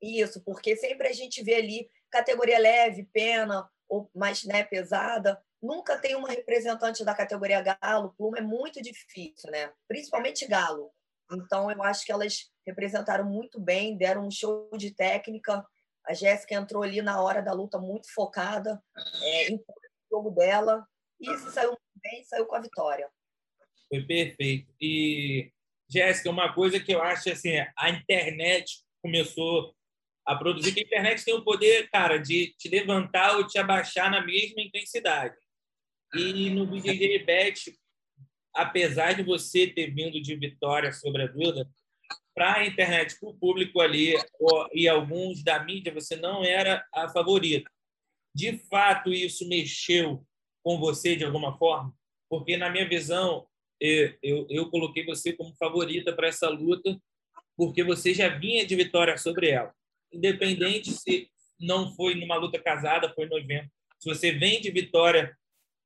Isso, 0.00 0.42
porque 0.44 0.76
sempre 0.76 1.08
a 1.08 1.12
gente 1.12 1.42
vê 1.42 1.56
ali 1.56 1.90
categoria 2.10 2.58
leve, 2.58 3.08
pena, 3.12 3.68
ou 3.88 4.10
mais 4.14 4.44
né, 4.44 4.62
pesada. 4.62 5.40
Nunca 5.62 5.98
tem 5.98 6.14
uma 6.14 6.28
representante 6.28 7.04
da 7.04 7.14
categoria 7.14 7.60
galo, 7.60 8.14
pluma, 8.16 8.38
é 8.38 8.42
muito 8.42 8.80
difícil, 8.80 9.50
né? 9.50 9.72
Principalmente 9.86 10.46
galo. 10.46 10.90
Então, 11.32 11.70
eu 11.70 11.82
acho 11.82 12.04
que 12.04 12.12
elas 12.12 12.50
representaram 12.66 13.24
muito 13.24 13.60
bem, 13.60 13.96
deram 13.96 14.26
um 14.26 14.30
show 14.30 14.70
de 14.76 14.90
técnica. 14.90 15.64
A 16.06 16.14
Jéssica 16.14 16.54
entrou 16.54 16.82
ali 16.82 17.02
na 17.02 17.22
hora 17.22 17.42
da 17.42 17.52
luta 17.52 17.78
muito 17.78 18.12
focada, 18.12 18.82
é, 19.22 19.50
em 19.50 19.62
jogo 20.10 20.30
dela, 20.30 20.86
e 21.20 21.36
se 21.36 21.52
saiu 21.52 21.76
bem, 22.02 22.24
saiu 22.24 22.46
com 22.46 22.56
a 22.56 22.60
vitória. 22.60 23.08
Foi 23.88 24.02
perfeito. 24.02 24.72
E, 24.80 25.52
Jéssica, 25.88 26.30
uma 26.30 26.52
coisa 26.54 26.80
que 26.80 26.92
eu 26.92 27.02
acho 27.02 27.30
assim, 27.30 27.52
a 27.76 27.90
internet 27.90 28.82
começou 29.02 29.74
a 30.26 30.34
produzir, 30.36 30.72
que 30.72 30.80
a 30.80 30.82
internet 30.82 31.24
tem 31.24 31.34
o 31.34 31.44
poder, 31.44 31.88
cara, 31.90 32.18
de 32.18 32.54
te 32.58 32.68
levantar 32.68 33.36
ou 33.36 33.46
te 33.46 33.58
abaixar 33.58 34.10
na 34.10 34.24
mesma 34.24 34.62
intensidade. 34.62 35.36
E 36.14 36.50
no 36.50 36.66
BJJ 36.66 37.24
Bet, 37.24 37.74
apesar 38.54 39.14
de 39.14 39.22
você 39.22 39.66
ter 39.66 39.90
vindo 39.92 40.20
de 40.20 40.36
vitória 40.36 40.92
sobre 40.92 41.22
a 41.22 41.26
Duda, 41.26 41.68
para 42.34 42.56
a 42.56 42.66
internet, 42.66 43.18
para 43.18 43.28
o 43.28 43.34
público 43.34 43.80
ali 43.80 44.14
e 44.72 44.88
alguns 44.88 45.42
da 45.42 45.62
mídia, 45.62 45.92
você 45.92 46.16
não 46.16 46.44
era 46.44 46.86
a 46.94 47.08
favorita. 47.08 47.70
De 48.34 48.58
fato, 48.68 49.12
isso 49.12 49.48
mexeu 49.48 50.24
com 50.62 50.78
você 50.78 51.16
de 51.16 51.24
alguma 51.24 51.56
forma? 51.58 51.92
Porque, 52.28 52.56
na 52.56 52.70
minha 52.70 52.88
visão, 52.88 53.46
eu, 53.80 54.14
eu, 54.22 54.46
eu 54.48 54.70
coloquei 54.70 55.04
você 55.04 55.32
como 55.32 55.54
favorita 55.56 56.14
para 56.14 56.28
essa 56.28 56.48
luta, 56.48 57.00
porque 57.56 57.82
você 57.82 58.14
já 58.14 58.28
vinha 58.28 58.64
de 58.64 58.76
vitória 58.76 59.16
sobre 59.18 59.50
ela. 59.50 59.74
Independente 60.12 60.90
se 60.92 61.30
não 61.58 61.94
foi 61.94 62.14
numa 62.14 62.36
luta 62.36 62.58
casada, 62.58 63.12
foi 63.14 63.26
no 63.26 63.38
evento. 63.38 63.70
Se 63.98 64.08
você 64.08 64.32
vem 64.32 64.60
de 64.60 64.70
vitória 64.70 65.36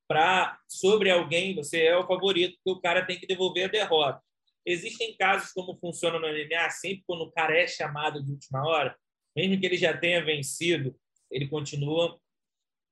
para 0.07 0.59
sobre 0.67 1.09
alguém, 1.09 1.55
você 1.55 1.83
é 1.83 1.97
o 1.97 2.07
favorito, 2.07 2.57
porque 2.63 2.79
o 2.79 2.81
cara 2.81 3.05
tem 3.05 3.19
que 3.19 3.27
devolver 3.27 3.65
a 3.65 3.71
derrota. 3.71 4.21
Existem 4.65 5.15
casos 5.15 5.51
como 5.51 5.77
funciona 5.77 6.17
no 6.17 6.27
MMA, 6.27 6.69
sempre 6.69 7.03
quando 7.05 7.21
o 7.21 7.31
cara 7.31 7.57
é 7.57 7.67
chamado 7.67 8.23
de 8.23 8.31
última 8.31 8.65
hora, 8.65 8.95
mesmo 9.35 9.59
que 9.59 9.65
ele 9.65 9.77
já 9.77 9.95
tenha 9.95 10.23
vencido, 10.23 10.95
ele 11.29 11.47
continua 11.47 12.19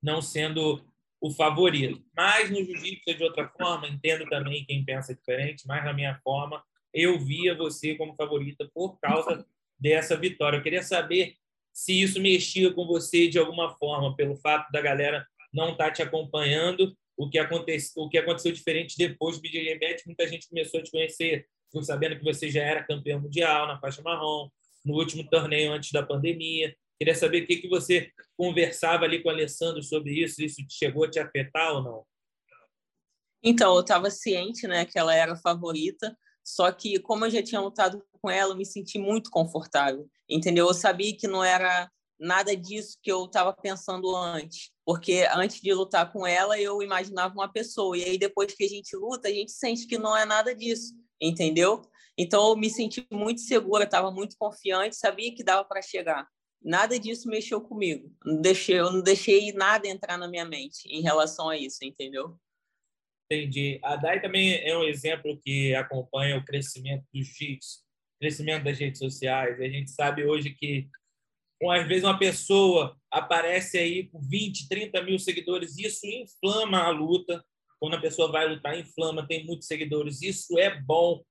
não 0.02 0.22
sendo 0.22 0.86
o 1.22 1.32
favorito. 1.32 2.04
Mas 2.16 2.50
no 2.50 2.58
jiu-jitsu 2.58 3.10
é 3.10 3.14
de 3.14 3.24
outra 3.24 3.48
forma, 3.48 3.88
entendo 3.88 4.26
também 4.30 4.66
quem 4.66 4.84
pensa 4.84 5.16
diferente, 5.16 5.66
mas 5.66 5.84
na 5.86 5.94
minha 5.94 6.20
forma, 6.22 6.62
eu 6.94 7.18
via 7.18 7.56
você 7.56 7.96
como 7.96 8.16
favorita 8.16 8.70
por 8.74 9.00
causa 9.00 9.46
dessa 9.84 10.16
vitória. 10.16 10.58
Eu 10.58 10.64
queria 10.64 10.82
saber 10.82 11.36
se 11.74 12.02
isso 12.02 12.22
mexia 12.22 12.74
com 12.74 12.88
você 12.88 13.28
de 13.28 13.38
alguma 13.38 13.76
forma, 13.76 14.16
pelo 14.16 14.38
fato 14.38 14.72
da 14.72 14.80
galera 14.80 15.28
não 15.54 15.74
estar 15.74 15.86
tá 15.86 15.92
te 15.92 16.02
acompanhando, 16.02 16.96
o 17.18 17.30
que 17.30 17.38
aconteceu, 17.38 18.04
o 18.04 18.10
que 18.10 18.18
aconteceu 18.18 18.52
diferente 18.52 18.98
depois 18.98 19.36
do 19.36 19.42
BJJ 19.42 19.78
Bet, 19.78 20.04
muita 20.08 20.28
gente 20.28 20.48
começou 20.48 20.80
a 20.80 20.84
te 20.84 20.90
conhecer, 20.90 21.46
ficou 21.66 21.84
sabendo 21.84 22.18
que 22.18 22.24
você 22.24 22.50
já 22.50 22.64
era 22.64 22.84
campeão 22.84 23.20
mundial 23.20 23.68
na 23.68 23.80
faixa 23.80 24.02
marrom, 24.02 24.50
no 24.86 24.96
último 24.96 25.28
torneio 25.30 25.72
antes 25.74 25.92
da 25.92 26.02
pandemia. 26.02 26.76
Queria 26.98 27.14
saber 27.14 27.44
o 27.44 27.48
que, 27.48 27.58
que 27.58 27.68
você 27.68 28.10
conversava 28.38 29.04
ali 29.04 29.22
com 29.22 29.30
o 29.30 29.32
Alessandro 29.32 29.84
sobre 29.84 30.14
isso, 30.14 30.42
isso 30.42 30.62
chegou 30.70 31.04
a 31.04 31.10
te 31.10 31.20
afetar 31.20 31.74
ou 31.74 31.84
não? 31.84 32.06
Então, 33.44 33.76
eu 33.76 33.82
estava 33.82 34.10
ciente 34.10 34.66
né, 34.68 34.86
que 34.86 34.98
ela 34.98 35.14
era 35.14 35.34
a 35.34 35.38
favorita, 35.38 36.18
só 36.44 36.72
que 36.72 37.00
como 37.00 37.26
eu 37.26 37.32
já 37.32 37.42
tinha 37.42 37.62
lutado 37.62 38.04
com 38.22 38.30
ela, 38.30 38.54
eu 38.54 38.58
me 38.58 38.66
senti 38.66 39.00
muito 39.00 39.30
confortável, 39.30 40.08
entendeu? 40.30 40.68
Eu 40.68 40.74
sabia 40.74 41.16
que 41.16 41.28
não 41.28 41.44
era 41.44 41.90
nada 42.20 42.56
disso 42.56 42.98
que 43.02 43.12
eu 43.12 43.26
estava 43.26 43.54
pensando 43.54 44.16
antes, 44.16 44.72
porque 44.86 45.28
antes 45.34 45.62
de 45.62 45.74
lutar 45.74 46.12
com 46.12 46.26
ela, 46.26 46.60
eu 46.60 46.82
imaginava 46.82 47.34
uma 47.34 47.52
pessoa, 47.52 47.98
e 47.98 48.04
aí 48.04 48.18
depois 48.18 48.54
que 48.54 48.64
a 48.64 48.70
gente 48.70 48.96
luta, 48.96 49.28
a 49.28 49.32
gente 49.32 49.52
sente 49.52 49.88
que 49.88 49.98
não 49.98 50.16
é 50.16 50.26
nada 50.26 50.56
disso, 50.56 50.94
entendeu? 51.20 51.82
Então, 52.18 52.50
eu 52.50 52.56
me 52.56 52.70
senti 52.70 53.06
muito 53.12 53.42
segura, 53.42 53.86
estava 53.86 54.12
muito 54.12 54.36
confiante, 54.38 54.96
sabia 54.96 55.34
que 55.34 55.44
dava 55.44 55.66
para 55.66 55.82
chegar 55.82 56.28
nada 56.64 56.98
disso 56.98 57.28
mexeu 57.28 57.60
comigo. 57.60 58.10
Não 58.24 58.42
deixei, 58.42 58.80
eu 58.80 58.92
não 58.92 59.02
deixei 59.02 59.52
nada 59.52 59.88
entrar 59.88 60.18
na 60.18 60.28
minha 60.28 60.46
mente 60.46 60.88
em 60.88 61.02
relação 61.02 61.50
a 61.50 61.58
isso, 61.58 61.84
entendeu? 61.84 62.38
Entendi. 63.34 63.80
A 63.84 63.96
Dai 63.96 64.22
também 64.22 64.54
é 64.54 64.78
um 64.78 64.84
exemplo 64.84 65.40
que 65.44 65.74
acompanha 65.76 66.38
o 66.38 66.46
crescimento 66.46 67.04
do 67.14 67.24
jiu-jitsu, 67.24 67.80
crescimento 68.20 68.64
das 68.64 68.78
redes 68.78 69.00
sociais. 69.00 69.60
A 69.60 69.68
gente 69.68 69.92
sabe 69.92 70.24
hoje 70.24 70.52
que, 70.52 70.88
às 71.70 71.88
vezes, 71.88 72.04
uma 72.04 72.20
pessoa 72.20 72.96
aparece 73.12 73.78
aí 73.78 74.08
com 74.08 74.22
20, 74.22 74.68
30 74.68 75.02
mil 75.02 75.18
seguidores, 75.18 75.78
isso 75.78 76.06
inflama 76.06 76.84
a 76.84 76.90
luta. 76.90 77.44
Quando 77.80 77.96
a 77.96 78.02
pessoa 78.02 78.32
vai 78.32 78.48
lutar, 78.48 78.80
inflama, 78.80 79.28
tem 79.28 79.46
muitos 79.46 79.68
seguidores. 79.68 80.22
Isso 80.22 80.58
é 80.58 80.80
bom 80.82 81.22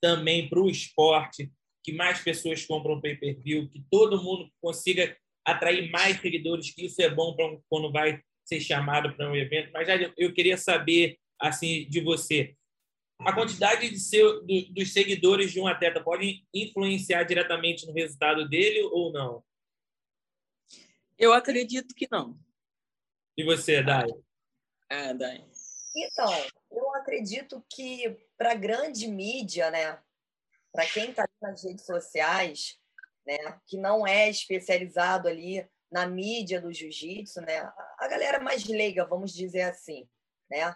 também 0.00 0.48
para 0.48 0.60
o 0.60 0.68
esporte 0.68 1.50
que 1.84 1.92
mais 1.92 2.20
pessoas 2.20 2.64
compram 2.64 3.00
pay-per-view, 3.00 3.68
que 3.68 3.84
todo 3.90 4.22
mundo 4.22 4.48
consiga 4.60 5.16
atrair 5.44 5.90
mais 5.90 6.20
seguidores, 6.20 6.72
que 6.72 6.86
isso 6.86 7.00
é 7.02 7.08
bom 7.08 7.34
quando 7.68 7.90
vai 7.90 8.20
ser 8.44 8.60
chamado 8.60 9.14
para 9.16 9.30
um 9.30 9.36
evento. 9.36 9.70
Mas 9.72 9.86
já 9.86 10.12
eu 10.16 10.32
queria 10.32 10.56
saber 10.56 11.18
assim 11.42 11.88
de 11.88 12.00
você, 12.00 12.56
a 13.18 13.32
quantidade 13.32 13.88
de 13.88 14.00
seu, 14.00 14.44
do, 14.44 14.72
dos 14.72 14.92
seguidores 14.92 15.52
de 15.52 15.60
um 15.60 15.66
atleta 15.66 16.02
pode 16.02 16.46
influenciar 16.52 17.24
diretamente 17.24 17.86
no 17.86 17.92
resultado 17.92 18.48
dele 18.48 18.82
ou 18.92 19.12
não? 19.12 19.44
Eu 21.18 21.32
acredito 21.32 21.94
que 21.94 22.08
não. 22.10 22.38
E 23.36 23.44
você, 23.44 23.82
Dai? 23.82 24.08
É, 24.90 25.14
Dai. 25.14 25.44
Então, 25.94 26.30
eu 26.70 26.94
acredito 26.94 27.64
que 27.70 28.26
para 28.36 28.54
grande 28.54 29.06
mídia, 29.06 29.70
né, 29.70 30.02
para 30.72 30.86
quem 30.86 31.10
está 31.10 31.28
nas 31.40 31.64
redes 31.64 31.84
sociais, 31.84 32.78
né, 33.26 33.36
que 33.66 33.76
não 33.76 34.06
é 34.06 34.28
especializado 34.28 35.28
ali 35.28 35.68
na 35.90 36.06
mídia 36.06 36.60
do 36.60 36.72
jiu-jitsu, 36.72 37.40
né, 37.42 37.60
a 37.98 38.08
galera 38.08 38.40
mais 38.40 38.64
leiga, 38.64 39.04
vamos 39.04 39.32
dizer 39.32 39.62
assim, 39.62 40.08
né, 40.50 40.74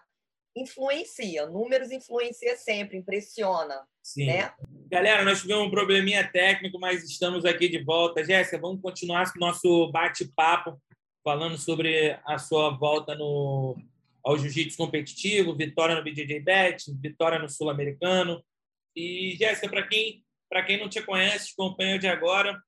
influencia, 0.56 1.46
números 1.46 1.90
influencia 1.90 2.56
sempre, 2.56 2.96
impressiona. 2.96 3.86
Sim. 4.02 4.26
Né? 4.26 4.52
Galera, 4.90 5.24
nós 5.24 5.42
tivemos 5.42 5.66
um 5.66 5.70
probleminha 5.70 6.26
técnico, 6.26 6.78
mas 6.78 7.04
estamos 7.04 7.44
aqui 7.44 7.68
de 7.68 7.82
volta. 7.82 8.24
Jéssica, 8.24 8.58
vamos 8.58 8.80
continuar 8.80 9.30
com 9.32 9.38
o 9.38 9.46
nosso 9.46 9.90
bate-papo, 9.92 10.80
falando 11.22 11.58
sobre 11.58 12.18
a 12.24 12.38
sua 12.38 12.70
volta 12.70 13.14
no, 13.14 13.76
ao 14.24 14.38
jiu-jitsu 14.38 14.78
competitivo, 14.78 15.54
vitória 15.54 15.94
no 15.94 16.02
BJJ 16.02 16.40
Bet, 16.40 16.84
vitória 17.00 17.38
no 17.38 17.48
Sul-Americano, 17.48 18.42
e, 18.96 19.36
Jéssica, 19.38 19.68
para 19.68 19.86
quem, 19.86 20.24
quem 20.66 20.80
não 20.80 20.88
te 20.88 21.02
conhece, 21.02 21.48
te 21.48 21.52
acompanha 21.52 21.98
de 21.98 22.08
agora, 22.08 22.58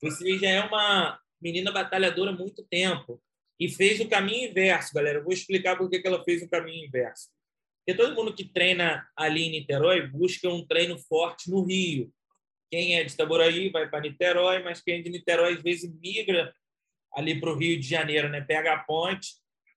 você 0.00 0.38
já 0.38 0.48
é 0.48 0.60
uma 0.60 1.18
menina 1.42 1.72
batalhadora 1.72 2.30
há 2.30 2.34
muito 2.34 2.62
tempo 2.62 3.20
e 3.58 3.68
fez 3.68 4.00
o 4.00 4.08
caminho 4.08 4.50
inverso, 4.50 4.92
galera. 4.92 5.18
Eu 5.18 5.24
vou 5.24 5.32
explicar 5.32 5.76
por 5.76 5.88
que 5.88 6.02
ela 6.04 6.22
fez 6.24 6.42
o 6.42 6.48
caminho 6.48 6.86
inverso. 6.86 7.28
Porque 7.84 8.00
todo 8.00 8.14
mundo 8.14 8.34
que 8.34 8.44
treina 8.44 9.06
ali 9.16 9.44
em 9.44 9.50
Niterói 9.50 10.06
busca 10.06 10.48
um 10.48 10.66
treino 10.66 10.98
forte 10.98 11.50
no 11.50 11.62
Rio. 11.62 12.12
Quem 12.70 12.96
é 12.96 13.04
de 13.04 13.12
Itaboraí 13.12 13.68
vai 13.68 13.88
para 13.88 14.00
Niterói, 14.00 14.62
mas 14.62 14.80
quem 14.80 14.98
é 14.98 15.02
de 15.02 15.10
Niterói 15.10 15.54
às 15.54 15.62
vezes 15.62 15.92
migra 16.00 16.54
ali 17.14 17.38
para 17.38 17.50
o 17.50 17.56
Rio 17.56 17.78
de 17.78 17.86
Janeiro, 17.86 18.28
né? 18.28 18.40
Pega 18.40 18.72
a 18.72 18.78
ponte, 18.78 19.34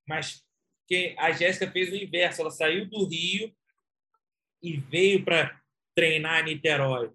mas 0.08 0.42
que 0.88 1.14
a 1.18 1.32
Jéssica 1.32 1.70
fez 1.70 1.92
o 1.92 1.96
inverso. 1.96 2.42
Ela 2.42 2.50
saiu 2.50 2.90
do 2.90 3.06
Rio 3.06 3.54
e 4.64 4.78
veio 4.78 5.24
para 5.24 5.62
treinar 5.94 6.42
em 6.42 6.56
Niterói. 6.56 7.12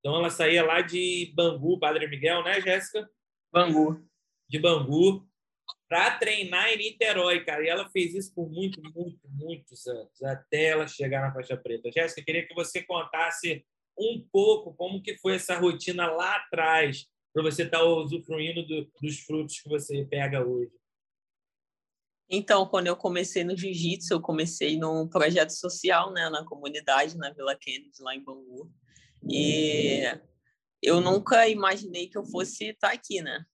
Então 0.00 0.16
ela 0.16 0.30
saía 0.30 0.64
lá 0.64 0.80
de 0.80 1.30
Bangu, 1.34 1.78
Padre 1.78 2.08
Miguel, 2.08 2.42
né, 2.42 2.60
Jéssica? 2.60 3.08
Bangu. 3.52 4.02
De 4.48 4.58
Bangu, 4.58 5.28
para 5.92 6.18
treinar 6.18 6.70
em 6.70 6.78
Niterói, 6.78 7.44
cara. 7.44 7.62
E 7.62 7.68
ela 7.68 7.86
fez 7.90 8.14
isso 8.14 8.32
por 8.34 8.48
muito, 8.48 8.80
muito, 8.94 9.20
muitos 9.28 9.86
anos, 9.86 10.22
até 10.22 10.68
ela 10.68 10.88
chegar 10.88 11.20
na 11.20 11.34
faixa 11.34 11.54
preta. 11.54 11.92
Jéssica, 11.92 12.24
queria 12.24 12.48
que 12.48 12.54
você 12.54 12.82
contasse 12.82 13.62
um 13.98 14.26
pouco 14.32 14.72
como 14.72 15.02
que 15.02 15.18
foi 15.18 15.34
essa 15.34 15.58
rotina 15.58 16.10
lá 16.10 16.36
atrás, 16.36 17.06
para 17.30 17.42
você 17.42 17.64
estar 17.64 17.80
tá 17.80 17.84
usufruindo 17.84 18.66
do, 18.66 18.90
dos 19.02 19.20
frutos 19.20 19.60
que 19.60 19.68
você 19.68 20.02
pega 20.06 20.42
hoje. 20.42 20.72
Então, 22.30 22.66
quando 22.66 22.86
eu 22.86 22.96
comecei 22.96 23.44
no 23.44 23.54
jiu-jitsu, 23.54 24.14
eu 24.14 24.20
comecei 24.22 24.78
num 24.78 25.06
projeto 25.06 25.50
social, 25.50 26.10
né, 26.10 26.30
na 26.30 26.42
comunidade, 26.42 27.18
na 27.18 27.30
Vila 27.34 27.54
Kennedy, 27.54 28.00
lá 28.00 28.16
em 28.16 28.24
Bangu. 28.24 28.72
E 29.28 30.04
eu 30.82 31.02
nunca 31.02 31.46
imaginei 31.50 32.08
que 32.08 32.16
eu 32.16 32.24
fosse 32.24 32.70
estar 32.70 32.92
aqui, 32.92 33.20
né? 33.20 33.44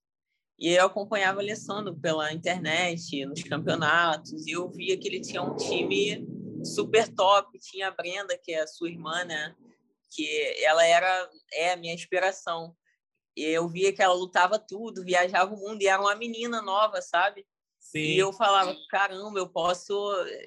E 0.58 0.70
eu 0.74 0.86
acompanhava 0.86 1.38
o 1.38 1.40
Alessandro 1.40 1.94
pela 1.94 2.32
internet, 2.32 3.24
nos 3.24 3.44
campeonatos, 3.44 4.44
e 4.44 4.50
eu 4.50 4.68
via 4.68 4.98
que 4.98 5.06
ele 5.06 5.20
tinha 5.20 5.40
um 5.40 5.54
time 5.54 6.26
super 6.64 7.08
top. 7.14 7.56
Tinha 7.60 7.88
a 7.88 7.90
Brenda, 7.92 8.36
que 8.36 8.52
é 8.52 8.62
a 8.62 8.66
sua 8.66 8.88
irmã, 8.88 9.24
né? 9.24 9.54
Que 10.10 10.26
ela 10.64 10.84
era 10.84 11.30
é 11.52 11.72
a 11.72 11.76
minha 11.76 11.94
inspiração. 11.94 12.74
E 13.36 13.44
eu 13.44 13.68
via 13.68 13.92
que 13.92 14.02
ela 14.02 14.14
lutava 14.14 14.58
tudo, 14.58 15.04
viajava 15.04 15.54
o 15.54 15.58
mundo, 15.58 15.80
e 15.80 15.86
era 15.86 16.02
uma 16.02 16.16
menina 16.16 16.60
nova, 16.60 17.00
sabe? 17.00 17.46
Sim. 17.78 18.00
E 18.00 18.18
eu 18.18 18.32
falava, 18.32 18.76
caramba, 18.90 19.38
eu 19.38 19.48
posso, 19.48 19.94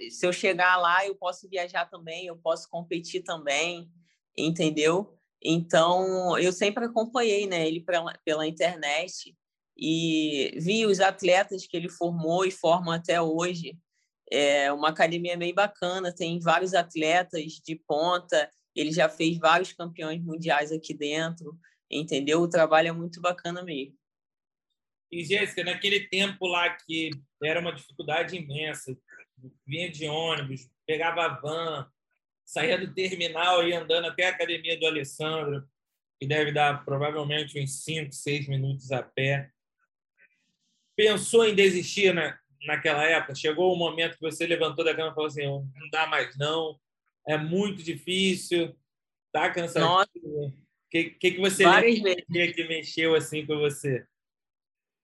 se 0.10 0.27
eu 0.27 0.34
chegar 0.34 0.75
lá, 0.75 1.08
eu 1.08 1.15
posso 1.15 1.48
viajar 1.48 1.89
também, 1.89 2.25
eu 2.25 2.36
posso 2.36 2.70
competir 2.70 3.24
também, 3.24 3.89
entendeu? 4.38 5.18
Então, 5.41 6.38
eu 6.38 6.51
sempre 6.51 6.86
acompanhei 6.86 7.48
né, 7.48 7.65
ele 7.65 7.80
pela, 7.80 8.13
pela 8.25 8.46
internet 8.46 9.36
e 9.82 10.54
vi 10.60 10.86
os 10.86 11.00
atletas 11.00 11.66
que 11.66 11.76
ele 11.76 11.90
formou 11.90 12.46
e 12.46 12.52
forma 12.52 12.96
até 12.96 13.20
hoje. 13.20 13.76
É 14.32 14.72
uma 14.72 14.90
academia 14.90 15.36
bem 15.36 15.54
bacana, 15.54 16.14
tem 16.14 16.40
vários 16.40 16.76
atletas 16.76 17.54
de 17.66 17.76
ponta, 17.76 18.50
ele 18.76 18.92
já 18.92 19.10
fez 19.10 19.40
vários 19.40 19.74
campeões 19.74 20.22
mundiais 20.24 20.72
aqui 20.72 20.94
dentro, 20.94 21.58
entendeu? 21.90 22.42
O 22.42 22.50
trabalho 22.50 22.90
é 22.90 22.92
muito 22.92 23.20
bacana 23.20 23.64
mesmo. 23.64 23.98
E, 25.12 25.26
Jéssica, 25.26 25.64
naquele 25.64 26.08
tempo 26.08 26.48
lá 26.48 26.70
que 26.70 27.10
era 27.44 27.60
uma 27.60 27.74
dificuldade 27.74 28.38
imensa, 28.38 28.96
vinha 29.66 29.92
de 29.92 30.08
ônibus, 30.08 30.70
pegava 30.86 31.26
a 31.26 31.40
van, 31.40 31.92
saía 32.46 32.78
do 32.78 32.94
terminal 32.94 33.68
e 33.68 33.74
andando 33.74 34.06
até 34.06 34.28
a 34.28 34.30
academia 34.30 34.80
do 34.80 34.86
Alessandro, 34.86 35.68
que 36.20 36.28
deve 36.28 36.54
dar 36.54 36.86
provavelmente 36.86 37.60
uns 37.60 37.84
5, 37.84 38.14
6 38.14 38.48
minutos 38.48 38.92
a 38.92 39.02
pé. 39.02 39.52
Pensou 41.01 41.43
em 41.43 41.55
desistir 41.55 42.13
na, 42.13 42.38
naquela 42.67 43.03
época? 43.03 43.34
Chegou 43.34 43.74
o 43.74 43.75
momento 43.75 44.20
que 44.20 44.22
você 44.22 44.46
levantou 44.46 44.86
da 44.86 44.96
cama 44.96 45.10
e 45.10 45.15
falou 45.15 45.27
assim: 45.27 45.48
não 45.48 45.89
dá 45.91 46.05
mais, 46.05 46.38
não, 46.38 46.79
é 47.27 47.36
muito 47.36 47.81
difícil, 47.81 48.75
tá 49.31 49.50
cansado. 49.50 50.08
O 50.24 50.53
que, 50.91 51.05
que, 51.05 51.31
que 51.31 51.39
você 51.39 51.63
Várias 51.63 52.00
vezes. 52.00 52.55
que 52.55 52.67
mexeu 52.67 53.15
assim 53.15 53.48
com 53.48 53.58
você? 53.58 54.05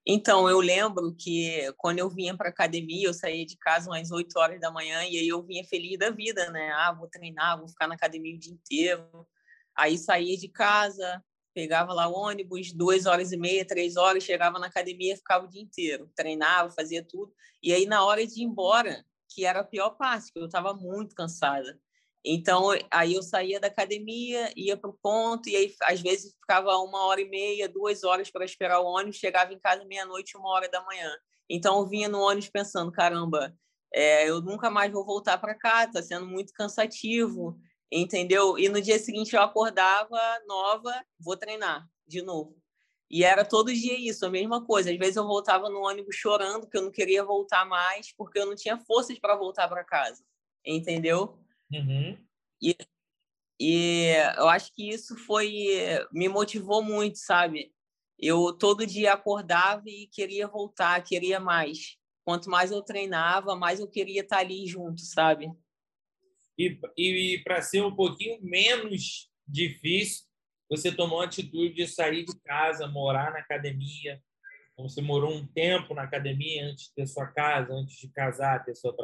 Então, 0.05 0.47
eu 0.47 0.59
lembro 0.59 1.15
que 1.17 1.73
quando 1.77 1.97
eu 1.97 2.07
vinha 2.11 2.37
para 2.37 2.49
academia, 2.49 3.07
eu 3.07 3.13
saía 3.13 3.43
de 3.43 3.57
casa 3.57 3.89
umas 3.89 4.11
8 4.11 4.37
horas 4.37 4.61
da 4.61 4.69
manhã 4.69 5.03
e 5.03 5.17
aí 5.17 5.27
eu 5.27 5.41
vinha 5.41 5.63
feliz 5.63 5.97
da 5.97 6.11
vida, 6.11 6.51
né? 6.51 6.71
Ah, 6.73 6.93
vou 6.93 7.09
treinar, 7.09 7.57
vou 7.57 7.67
ficar 7.67 7.87
na 7.87 7.95
academia 7.95 8.35
o 8.35 8.39
dia 8.39 8.53
inteiro. 8.53 9.27
Aí 9.75 9.97
saía 9.97 10.37
de 10.37 10.47
casa, 10.47 11.23
pegava 11.57 11.91
lá 11.91 12.07
ônibus, 12.07 12.71
duas 12.71 13.07
horas 13.07 13.31
e 13.31 13.37
meia, 13.37 13.65
três 13.65 13.97
horas, 13.97 14.23
chegava 14.23 14.59
na 14.59 14.67
academia, 14.67 15.17
ficava 15.17 15.45
o 15.45 15.49
dia 15.49 15.59
inteiro, 15.59 16.07
treinava, 16.15 16.69
fazia 16.69 17.03
tudo. 17.03 17.33
E 17.63 17.73
aí, 17.73 17.87
na 17.87 18.05
hora 18.05 18.27
de 18.27 18.41
ir 18.41 18.43
embora, 18.43 19.03
que 19.27 19.43
era 19.43 19.61
a 19.61 19.63
pior 19.63 19.89
parte, 19.97 20.31
que 20.31 20.37
eu 20.37 20.45
estava 20.45 20.75
muito 20.75 21.15
cansada. 21.15 21.79
Então, 22.23 22.67
aí 22.91 23.15
eu 23.15 23.23
saía 23.23 23.59
da 23.59 23.65
academia, 23.65 24.53
ia 24.55 24.77
para 24.77 24.91
o 24.91 24.99
ponto, 25.01 25.49
e 25.49 25.55
aí 25.55 25.73
às 25.81 25.99
vezes 25.99 26.35
ficava 26.39 26.77
uma 26.77 27.07
hora 27.07 27.21
e 27.21 27.27
meia, 27.27 27.67
duas 27.67 28.03
horas 28.03 28.29
para 28.29 28.45
esperar 28.45 28.79
o 28.79 28.85
ônibus, 28.85 29.15
chegava 29.15 29.51
em 29.51 29.59
casa 29.59 29.83
meia-noite, 29.83 30.37
uma 30.37 30.49
hora 30.49 30.69
da 30.69 30.83
manhã. 30.83 31.11
Então, 31.49 31.79
eu 31.79 31.87
vinha 31.87 32.07
no 32.07 32.19
ônibus 32.19 32.51
pensando: 32.51 32.91
caramba, 32.91 33.51
é, 33.91 34.29
eu 34.29 34.41
nunca 34.41 34.69
mais 34.69 34.91
vou 34.91 35.03
voltar 35.03 35.39
para 35.39 35.55
cá, 35.55 35.85
está 35.85 36.03
sendo 36.03 36.27
muito 36.27 36.53
cansativo, 36.53 37.59
entendeu? 37.91 38.57
E 38.57 38.69
no 38.69 38.81
dia 38.81 38.99
seguinte 38.99 39.35
eu 39.35 39.41
acordava 39.41 40.19
nova, 40.47 40.93
vou 41.19 41.37
treinar 41.37 41.87
de 42.05 42.21
novo. 42.21 42.55
E 43.09 43.23
era 43.23 43.45
todo 43.45 43.73
dia 43.73 43.97
isso, 43.97 44.25
a 44.25 44.29
mesma 44.29 44.65
coisa. 44.65 44.91
Às 44.91 44.97
vezes 44.97 45.15
eu 45.15 45.25
voltava 45.25 45.69
no 45.69 45.81
ônibus 45.81 46.15
chorando, 46.15 46.67
que 46.67 46.77
eu 46.77 46.81
não 46.81 46.91
queria 46.91 47.23
voltar 47.23 47.65
mais, 47.65 48.11
porque 48.13 48.37
eu 48.37 48.45
não 48.45 48.55
tinha 48.55 48.77
forças 48.77 49.17
para 49.17 49.35
voltar 49.35 49.67
para 49.69 49.83
casa, 49.83 50.23
entendeu? 50.65 51.39
Uhum. 51.71 52.17
E, 52.61 52.75
e 53.59 54.13
eu 54.37 54.49
acho 54.49 54.73
que 54.73 54.89
isso 54.89 55.15
foi 55.15 55.77
me 56.11 56.27
motivou 56.27 56.83
muito, 56.83 57.17
sabe? 57.17 57.73
Eu 58.19 58.51
todo 58.51 58.85
dia 58.85 59.13
acordava 59.13 59.83
e 59.85 60.07
queria 60.07 60.47
voltar, 60.47 61.01
queria 61.03 61.39
mais. 61.39 61.97
Quanto 62.25 62.49
mais 62.49 62.71
eu 62.71 62.81
treinava, 62.81 63.55
mais 63.55 63.79
eu 63.79 63.87
queria 63.87 64.21
estar 64.21 64.39
ali 64.39 64.67
junto, 64.67 64.99
sabe? 65.01 65.49
E, 66.57 66.79
e 66.97 67.41
para 67.43 67.61
ser 67.61 67.83
um 67.83 67.95
pouquinho 67.95 68.39
menos 68.41 69.29
difícil, 69.47 70.25
você 70.69 70.91
tomou 70.91 71.21
a 71.21 71.25
atitude 71.25 71.73
de 71.73 71.87
sair 71.87 72.25
de 72.25 72.37
casa, 72.41 72.87
morar 72.87 73.31
na 73.31 73.39
academia. 73.39 74.21
Você 74.77 75.01
morou 75.01 75.33
um 75.33 75.47
tempo 75.47 75.93
na 75.93 76.03
academia 76.03 76.65
antes 76.65 76.85
de 76.85 76.93
ter 76.95 77.07
sua 77.07 77.27
casa, 77.27 77.73
antes 77.73 77.97
de 77.99 78.09
casar, 78.09 78.63
ter 78.63 78.75
sua 78.75 78.95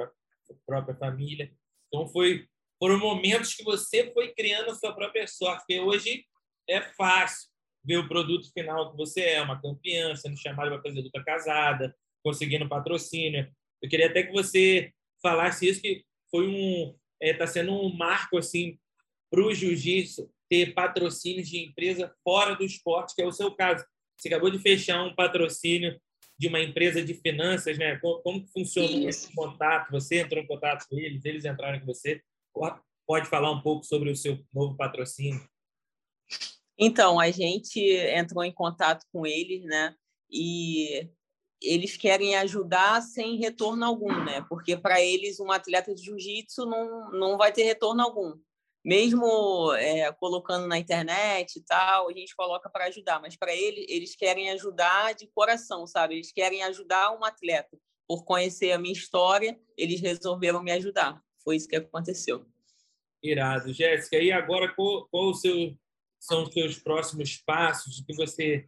própria 0.66 0.96
família. 0.96 1.52
Então 1.88 2.08
foi 2.08 2.48
foram 2.80 3.00
momentos 3.00 3.54
que 3.54 3.64
você 3.64 4.12
foi 4.12 4.34
criando 4.34 4.72
a 4.72 4.76
sua 4.76 4.94
própria 4.94 5.26
sorte, 5.26 5.60
porque 5.60 5.80
hoje 5.80 6.26
é 6.70 6.82
fácil 6.82 7.50
ver 7.82 7.98
o 7.98 8.10
produto 8.10 8.52
final 8.52 8.92
que 8.92 8.98
você 8.98 9.22
é, 9.22 9.42
uma 9.42 9.62
campeã, 9.62 10.14
sendo 10.18 10.38
chamada 10.38 10.70
para 10.72 10.82
fazer 10.82 11.02
luta 11.02 11.24
casada, 11.24 11.96
conseguindo 12.22 12.68
patrocínio. 12.68 13.50
Eu 13.82 13.90
queria 13.90 14.08
até 14.08 14.24
que 14.24 14.34
você 14.34 14.92
falasse 15.22 15.68
isso, 15.68 15.82
que 15.82 16.04
foi 16.30 16.46
um 16.46 16.94
está 17.32 17.44
é, 17.44 17.48
sendo 17.48 17.74
um 17.74 17.96
marco 17.96 18.38
assim 18.38 18.78
para 19.32 19.42
o 19.42 19.54
jiu-jitsu 19.54 20.30
ter 20.50 20.74
patrocínios 20.74 21.50
de 21.50 21.58
empresa 21.58 22.14
fora 22.24 22.56
do 22.56 22.64
esporte, 22.64 23.16
que 23.16 23.22
é 23.22 23.26
o 23.26 23.32
seu 23.32 23.52
caso. 23.52 23.84
Você 24.18 24.28
acabou 24.28 24.52
de 24.52 24.60
fechar 24.60 25.04
um 25.04 25.16
patrocínio 25.16 26.00
de 26.38 26.48
uma 26.48 26.60
empresa 26.60 27.04
de 27.04 27.14
finanças, 27.14 27.78
né? 27.78 27.98
Como, 27.98 28.22
como 28.22 28.48
funciona 28.48 29.10
esse 29.10 29.34
contato? 29.34 29.92
Você 29.92 30.20
entrou 30.20 30.44
em 30.44 30.48
contato 30.48 30.86
com 30.88 30.98
eles, 30.98 31.26
eles 31.26 31.46
entraram 31.46 31.80
com 31.80 31.86
você 31.86 32.22
pode 33.06 33.28
falar 33.28 33.52
um 33.52 33.62
pouco 33.62 33.86
sobre 33.86 34.10
o 34.10 34.16
seu 34.16 34.40
novo 34.54 34.76
patrocínio? 34.76 35.48
Então, 36.78 37.20
a 37.20 37.30
gente 37.30 37.80
entrou 37.80 38.44
em 38.44 38.52
contato 38.52 39.06
com 39.12 39.26
eles, 39.26 39.64
né? 39.64 39.96
E 40.30 41.10
eles 41.64 41.98
querem 41.98 42.36
ajudar 42.36 43.02
sem 43.02 43.38
retorno 43.38 43.86
algum, 43.86 44.14
né? 44.24 44.46
Porque 44.50 44.76
para 44.78 45.02
eles 45.02 45.40
um 45.40 45.52
atleta 45.52 45.96
de 45.96 46.04
jiu-jitsu 46.04 46.66
não, 46.66 47.12
não 47.12 47.38
vai 47.38 47.52
ter 47.52 47.64
retorno 47.64 48.02
algum. 48.02 48.36
Mesmo 48.86 49.74
é, 49.76 50.12
colocando 50.12 50.68
na 50.68 50.78
internet 50.78 51.56
e 51.56 51.62
tal, 51.62 52.10
a 52.10 52.14
gente 52.14 52.36
coloca 52.36 52.70
para 52.70 52.86
ajudar, 52.86 53.22
mas 53.22 53.38
para 53.38 53.56
eles, 53.56 53.86
eles 53.88 54.16
querem 54.16 54.50
ajudar 54.52 55.14
de 55.14 55.26
coração, 55.28 55.88
sabe? 55.88 56.16
Eles 56.16 56.34
querem 56.34 56.64
ajudar 56.64 57.18
um 57.18 57.24
atleta. 57.24 57.78
Por 58.06 58.26
conhecer 58.26 58.74
a 58.74 58.78
minha 58.78 58.92
história, 58.92 59.58
eles 59.78 60.02
resolveram 60.02 60.62
me 60.62 60.72
ajudar 60.72 61.24
foi 61.44 61.58
isso 61.58 61.68
que 61.68 61.76
aconteceu. 61.76 62.46
Irado. 63.22 63.74
Jéssica, 63.74 64.18
e 64.18 64.32
agora 64.32 64.74
qual, 64.74 65.08
qual 65.10 65.34
seu, 65.34 65.78
são 66.20 66.44
os 66.44 66.54
seus 66.54 66.80
próximos 66.80 67.38
passos? 67.38 68.00
O 68.00 68.06
que 68.06 68.16
você 68.16 68.68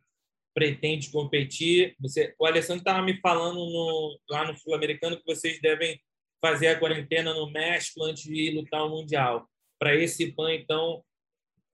pretende 0.55 1.11
competir? 1.11 1.95
Você, 1.99 2.33
o 2.39 2.45
Alessandro 2.45 2.79
estava 2.79 3.03
me 3.03 3.19
falando 3.19 3.57
no, 3.57 4.19
lá 4.29 4.47
no 4.47 4.57
Sul-Americano 4.57 5.17
que 5.17 5.25
vocês 5.25 5.59
devem 5.59 6.01
fazer 6.41 6.67
a 6.67 6.79
quarentena 6.79 7.33
no 7.33 7.51
México 7.51 8.01
antes 8.03 8.23
de 8.23 8.33
ir 8.33 8.55
lutar 8.55 8.85
o 8.85 8.89
Mundial. 8.89 9.47
Para 9.77 9.93
esse 9.93 10.31
PAN, 10.31 10.53
então, 10.53 11.03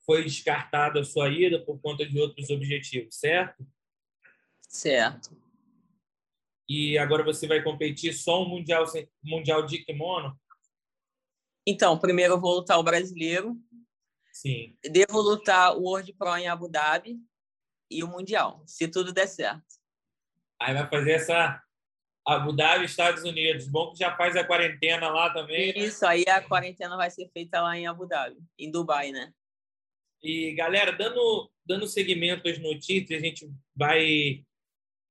foi 0.03 0.23
descartada 0.23 0.99
a 0.99 1.05
sua 1.05 1.29
ida 1.29 1.63
por 1.63 1.79
conta 1.79 2.03
de 2.03 2.19
outros 2.19 2.49
objetivos, 2.49 3.15
certo? 3.15 3.63
Certo. 4.67 5.37
E 6.67 6.97
agora 6.97 7.23
você 7.23 7.45
vai 7.45 7.61
competir 7.61 8.13
só 8.13 8.41
o 8.41 8.49
Mundial, 8.49 8.85
mundial 9.23 9.63
de 9.63 9.85
kimono? 9.85 10.35
Então, 11.67 11.99
primeiro 11.99 12.33
eu 12.33 12.41
vou 12.41 12.55
lutar 12.55 12.79
o 12.79 12.83
brasileiro. 12.83 13.55
Sim. 14.33 14.75
Devo 14.83 15.21
lutar 15.21 15.77
o 15.77 15.81
World 15.81 16.13
Pro 16.13 16.35
em 16.35 16.47
Abu 16.47 16.67
Dhabi 16.67 17.19
e 17.91 18.03
o 18.03 18.07
Mundial, 18.07 18.63
se 18.65 18.87
tudo 18.87 19.13
der 19.13 19.27
certo. 19.27 19.63
Aí 20.59 20.73
vai 20.73 20.87
fazer 20.87 21.11
essa 21.11 21.61
Abu 22.25 22.53
Dhabi, 22.53 22.85
Estados 22.85 23.23
Unidos. 23.23 23.67
Bom 23.67 23.91
que 23.91 23.99
já 23.99 24.15
faz 24.15 24.35
a 24.35 24.43
quarentena 24.43 25.09
lá 25.09 25.31
também. 25.33 25.73
Né? 25.73 25.79
Isso, 25.79 26.05
aí 26.05 26.23
a 26.27 26.41
quarentena 26.41 26.95
vai 26.95 27.09
ser 27.09 27.29
feita 27.33 27.61
lá 27.61 27.77
em 27.77 27.87
Abu 27.87 28.05
Dhabi, 28.05 28.37
em 28.57 28.71
Dubai, 28.71 29.11
né? 29.11 29.33
E, 30.23 30.53
galera, 30.53 30.91
dando, 30.91 31.51
dando 31.65 31.87
seguimento 31.87 32.47
às 32.47 32.59
notícias, 32.59 33.19
a 33.19 33.25
gente 33.25 33.51
vai 33.75 34.43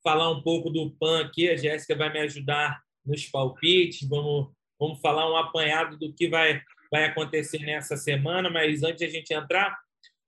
falar 0.03 0.31
um 0.31 0.41
pouco 0.41 0.71
do 0.71 0.91
PAN 0.93 1.27
aqui. 1.27 1.49
A 1.49 1.57
Jéssica 1.57 1.97
vai 1.97 2.13
me 2.13 2.21
ajudar 2.21 2.81
nos 3.05 3.27
palpites. 3.27 4.09
Vamos 4.09 4.53
Vamos 4.81 4.99
falar 5.03 5.31
um 5.31 5.37
apanhado 5.37 5.99
do 5.99 6.11
que 6.11 6.27
vai, 6.27 6.63
vai 6.91 7.05
acontecer 7.05 7.59
nessa 7.59 7.99
semana, 7.99 8.49
mas 8.49 8.83
antes 8.83 8.97
de 8.97 9.05
a 9.05 9.11
gente 9.11 9.35
entrar, 9.35 9.79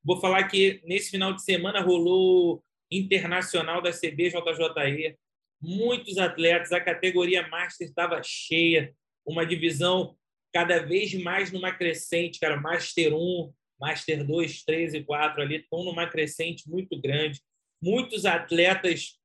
vou 0.05 0.21
falar 0.21 0.49
que 0.49 0.81
nesse 0.85 1.11
final 1.11 1.33
de 1.33 1.43
semana 1.43 1.81
rolou 1.81 2.63
internacional 2.91 3.81
da 3.81 3.91
CBJJE, 3.91 5.17
muitos 5.61 6.19
atletas, 6.19 6.73
a 6.73 6.81
categoria 6.81 7.47
Master 7.49 7.87
estava 7.87 8.21
cheia, 8.23 8.95
uma 9.25 9.47
divisão 9.47 10.17
cada 10.53 10.81
vez 10.81 11.15
mais 11.15 11.51
numa 11.51 11.73
crescente, 11.73 12.39
cara, 12.39 12.61
Master 12.61 13.15
1, 13.15 13.53
Master 13.81 14.25
2, 14.25 14.65
3 14.65 14.95
e 14.95 15.03
4 15.03 15.43
ali 15.43 15.57
estão 15.57 15.83
numa 15.85 16.07
crescente 16.07 16.69
muito 16.69 17.01
grande. 17.01 17.41
Muitos 17.81 18.27
atletas 18.27 19.19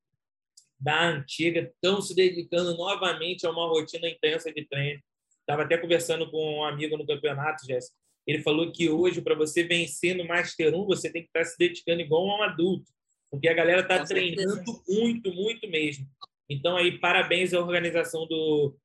da 0.80 1.10
antiga 1.10 1.62
estão 1.62 2.02
se 2.02 2.16
dedicando 2.16 2.76
novamente 2.78 3.46
a 3.46 3.52
uma 3.52 3.68
rotina 3.68 4.08
intensa 4.08 4.52
de 4.54 4.66
treino. 4.66 5.02
Estava 5.42 5.64
até 5.64 5.78
conversando 5.78 6.30
com 6.30 6.60
um 6.60 6.64
amigo 6.64 6.98
no 6.98 7.06
campeonato, 7.06 7.66
Jéssica. 7.66 7.96
Ele 8.28 8.44
falou 8.44 8.70
que 8.72 8.90
hoje, 8.90 9.22
para 9.22 9.36
você 9.36 9.64
vencer 9.64 10.14
no 10.14 10.28
Master 10.28 10.76
1, 10.76 10.86
você 10.86 11.10
tem 11.10 11.22
que 11.22 11.30
estar 11.30 11.40
tá 11.40 11.46
se 11.46 11.58
dedicando 11.58 12.02
igual 12.02 12.30
a 12.30 12.40
um 12.40 12.44
adulto, 12.44 12.92
porque 13.32 13.48
a 13.48 13.54
galera 13.54 13.82
está 13.82 14.04
treinando 14.04 14.84
muito, 14.88 15.34
muito 15.34 15.68
mesmo. 15.70 16.06
Então, 16.50 16.76
aí, 16.76 17.00
parabéns 17.00 17.54
à 17.54 17.60
organização 17.60 18.28
do, 18.28 18.78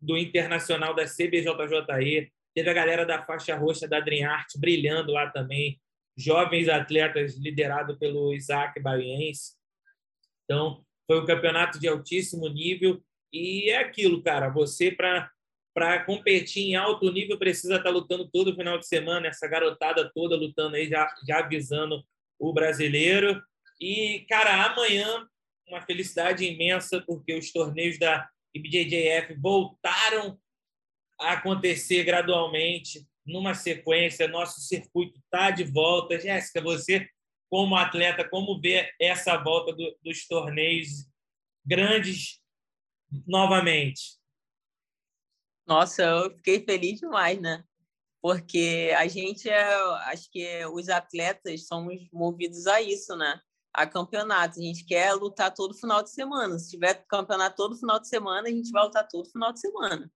do 0.00 0.18
Internacional 0.18 0.94
da 0.94 1.04
CBJJE. 1.04 2.32
Teve 2.54 2.70
a 2.70 2.74
galera 2.74 3.06
da 3.06 3.22
faixa 3.22 3.56
roxa 3.56 3.88
da 3.88 4.00
Dream 4.00 4.28
Art 4.28 4.48
brilhando 4.58 5.12
lá 5.12 5.30
também. 5.30 5.80
Jovens 6.16 6.68
atletas 6.68 7.36
liderado 7.36 7.98
pelo 7.98 8.34
Isaac 8.34 8.78
Baiense. 8.80 9.54
Então, 10.44 10.84
foi 11.06 11.20
um 11.20 11.26
campeonato 11.26 11.78
de 11.78 11.88
altíssimo 11.88 12.48
nível. 12.48 13.02
E 13.32 13.70
é 13.70 13.78
aquilo, 13.78 14.22
cara. 14.22 14.50
Você, 14.50 14.90
para 14.90 15.30
para 15.74 16.04
competir 16.04 16.68
em 16.68 16.76
alto 16.76 17.10
nível 17.10 17.38
precisa 17.38 17.76
estar 17.76 17.88
tá 17.88 17.90
lutando 17.90 18.28
todo 18.30 18.54
final 18.54 18.78
de 18.78 18.86
semana, 18.86 19.28
essa 19.28 19.48
garotada 19.48 20.10
toda 20.14 20.36
lutando 20.36 20.76
aí, 20.76 20.88
já, 20.88 21.08
já 21.26 21.38
avisando 21.38 22.04
o 22.38 22.52
brasileiro. 22.52 23.42
E, 23.80 24.24
cara, 24.28 24.66
amanhã, 24.66 25.26
uma 25.66 25.80
felicidade 25.82 26.44
imensa 26.44 27.02
porque 27.06 27.34
os 27.34 27.50
torneios 27.52 27.98
da 27.98 28.28
IBJJF 28.54 29.34
voltaram 29.40 30.38
a 31.18 31.32
acontecer 31.32 32.04
gradualmente, 32.04 33.06
numa 33.24 33.54
sequência. 33.54 34.28
Nosso 34.28 34.60
circuito 34.60 35.18
está 35.18 35.50
de 35.50 35.64
volta. 35.64 36.18
Jéssica, 36.18 36.60
você, 36.60 37.08
como 37.48 37.76
atleta, 37.76 38.28
como 38.28 38.60
vê 38.60 38.92
essa 39.00 39.36
volta 39.36 39.72
do, 39.72 39.96
dos 40.02 40.26
torneios 40.26 41.08
grandes 41.64 42.40
novamente? 43.26 44.21
Nossa, 45.72 46.02
eu 46.02 46.30
fiquei 46.36 46.62
feliz 46.62 47.00
demais, 47.00 47.40
né? 47.40 47.64
Porque 48.20 48.92
a 48.94 49.08
gente 49.08 49.48
é, 49.48 49.74
acho 50.12 50.30
que 50.30 50.66
os 50.66 50.90
atletas 50.90 51.66
somos 51.66 51.98
movidos 52.12 52.66
a 52.66 52.82
isso, 52.82 53.16
né? 53.16 53.40
A 53.72 53.86
campeonatos. 53.86 54.58
A 54.58 54.60
gente 54.60 54.84
quer 54.84 55.14
lutar 55.14 55.50
todo 55.54 55.72
final 55.72 56.02
de 56.02 56.10
semana. 56.10 56.58
Se 56.58 56.72
tiver 56.72 57.06
campeonato 57.08 57.56
todo 57.56 57.78
final 57.78 57.98
de 57.98 58.06
semana, 58.06 58.48
a 58.48 58.50
gente 58.50 58.70
vai 58.70 58.84
lutar 58.84 59.08
todo 59.08 59.30
final 59.30 59.50
de 59.50 59.60
semana. 59.60 60.12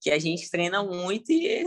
Que 0.00 0.12
a 0.12 0.20
gente 0.20 0.48
treina 0.48 0.84
muito 0.84 1.32
e. 1.32 1.64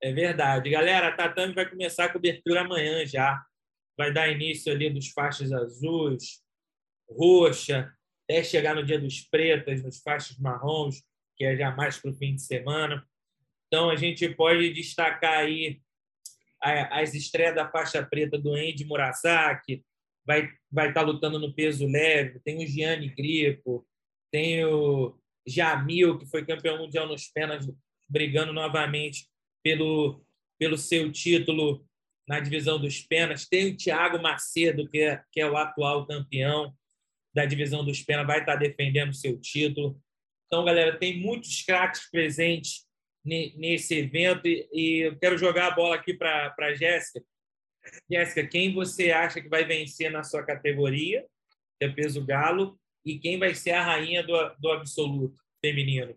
É 0.00 0.12
verdade. 0.12 0.70
Galera, 0.70 1.08
a 1.08 1.16
Tatame 1.16 1.54
vai 1.54 1.68
começar 1.68 2.04
a 2.04 2.12
cobertura 2.12 2.60
amanhã 2.60 3.04
já. 3.04 3.44
Vai 3.96 4.12
dar 4.12 4.28
início 4.28 4.72
ali 4.72 4.90
dos 4.90 5.08
faixas 5.08 5.50
azuis, 5.50 6.40
roxa, 7.10 7.92
até 8.22 8.44
chegar 8.44 8.76
no 8.76 8.84
dia 8.86 9.00
dos 9.00 9.22
pretas, 9.22 9.82
nos 9.82 9.98
faixas 9.98 10.38
marrons, 10.38 11.02
que 11.38 11.44
é 11.44 11.56
já 11.56 11.70
mais 11.70 11.98
para 11.98 12.10
o 12.10 12.14
fim 12.14 12.34
de 12.34 12.42
semana. 12.42 13.06
Então, 13.66 13.88
a 13.88 13.96
gente 13.96 14.28
pode 14.30 14.72
destacar 14.72 15.38
aí 15.38 15.80
as 16.60 17.14
estreias 17.14 17.54
da 17.54 17.70
faixa 17.70 18.04
preta 18.04 18.36
do 18.36 18.52
Andy 18.54 18.84
Murasaki, 18.84 19.84
vai 20.26 20.50
vai 20.70 20.88
estar 20.88 21.00
tá 21.00 21.06
lutando 21.06 21.38
no 21.38 21.54
peso 21.54 21.86
leve, 21.86 22.40
tem 22.40 22.62
o 22.62 22.66
Gianni 22.66 23.08
Gripo, 23.08 23.86
tem 24.30 24.64
o 24.64 25.16
Jamil, 25.46 26.18
que 26.18 26.26
foi 26.26 26.44
campeão 26.44 26.78
mundial 26.78 27.06
nos 27.06 27.28
penas, 27.28 27.66
brigando 28.08 28.52
novamente 28.52 29.28
pelo, 29.62 30.24
pelo 30.58 30.76
seu 30.76 31.10
título 31.10 31.86
na 32.26 32.40
divisão 32.40 32.78
dos 32.78 33.00
penas, 33.00 33.48
tem 33.48 33.72
o 33.72 33.76
Thiago 33.76 34.20
Macedo, 34.20 34.88
que 34.88 34.98
é, 34.98 35.22
que 35.32 35.40
é 35.40 35.50
o 35.50 35.56
atual 35.56 36.06
campeão 36.06 36.74
da 37.32 37.46
divisão 37.46 37.84
dos 37.84 38.02
penas, 38.02 38.26
vai 38.26 38.40
estar 38.40 38.54
tá 38.54 38.58
defendendo 38.58 39.14
seu 39.14 39.40
título. 39.40 39.98
Então, 40.48 40.64
galera, 40.64 40.98
tem 40.98 41.20
muitos 41.20 41.62
craques 41.62 42.10
presentes 42.10 42.86
nesse 43.22 43.98
evento 43.98 44.46
e 44.46 45.06
eu 45.06 45.18
quero 45.18 45.36
jogar 45.36 45.66
a 45.68 45.74
bola 45.74 45.94
aqui 45.94 46.14
para 46.14 46.54
a 46.58 46.74
Jéssica. 46.74 47.22
Jéssica, 48.10 48.46
quem 48.46 48.74
você 48.74 49.10
acha 49.10 49.42
que 49.42 49.48
vai 49.48 49.64
vencer 49.64 50.10
na 50.10 50.24
sua 50.24 50.42
categoria, 50.42 51.26
que 51.78 51.84
é 51.84 51.88
peso 51.90 52.24
galo, 52.24 52.80
e 53.04 53.18
quem 53.18 53.38
vai 53.38 53.54
ser 53.54 53.72
a 53.72 53.84
rainha 53.84 54.22
do, 54.22 54.32
do 54.58 54.70
absoluto 54.70 55.38
feminino? 55.60 56.16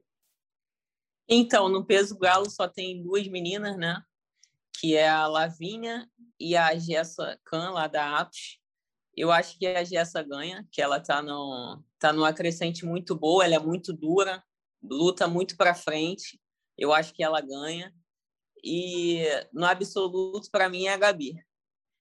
Então, 1.28 1.68
no 1.68 1.86
peso 1.86 2.18
galo 2.18 2.50
só 2.50 2.70
tem 2.70 3.04
duas 3.04 3.28
meninas, 3.28 3.78
né? 3.78 4.02
Que 4.80 4.96
é 4.96 5.10
a 5.10 5.28
Lavínia 5.28 6.10
e 6.40 6.56
a 6.56 6.74
Gessa 6.78 7.38
Khan, 7.44 7.72
lá 7.72 7.88
da 7.88 8.20
Atos. 8.20 8.61
Eu 9.16 9.32
acho 9.32 9.58
que 9.58 9.68
a 9.68 9.84
Gessa 9.84 10.24
ganha, 10.24 10.68
que 10.72 10.82
ela 10.82 11.00
tá 11.00 11.22
no 11.22 11.84
tá 12.00 12.14
numa 12.14 12.34
crescente 12.34 12.86
muito 12.86 13.16
boa, 13.16 13.46
ela 13.46 13.56
é 13.56 13.60
muito 13.60 13.94
dura, 13.94 14.44
luta 14.82 15.28
muito 15.28 15.56
para 15.56 15.76
frente. 15.76 16.40
Eu 16.78 16.94
acho 16.94 17.14
que 17.14 17.24
ela 17.24 17.42
ganha. 17.42 17.94
E 18.64 19.24
no 19.54 19.66
absoluto, 19.66 20.50
para 20.52 20.70
mim, 20.70 20.86
é 20.86 20.94
a 20.94 20.98
Gabi. 20.98 21.36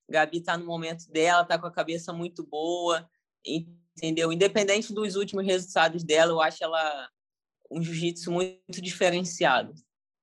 Gabi 0.08 0.38
está 0.38 0.56
no 0.56 0.66
momento 0.66 1.06
dela, 1.10 1.42
está 1.42 1.58
com 1.58 1.66
a 1.66 1.72
cabeça 1.72 2.12
muito 2.12 2.44
boa, 2.46 3.08
entendeu? 3.44 4.32
Independente 4.32 4.92
dos 4.92 5.16
últimos 5.16 5.44
resultados 5.44 6.02
dela, 6.02 6.32
eu 6.32 6.40
acho 6.40 6.62
ela 6.62 7.08
um 7.70 7.80
jiu-jitsu 7.82 8.32
muito 8.32 8.82
diferenciado. 8.82 9.72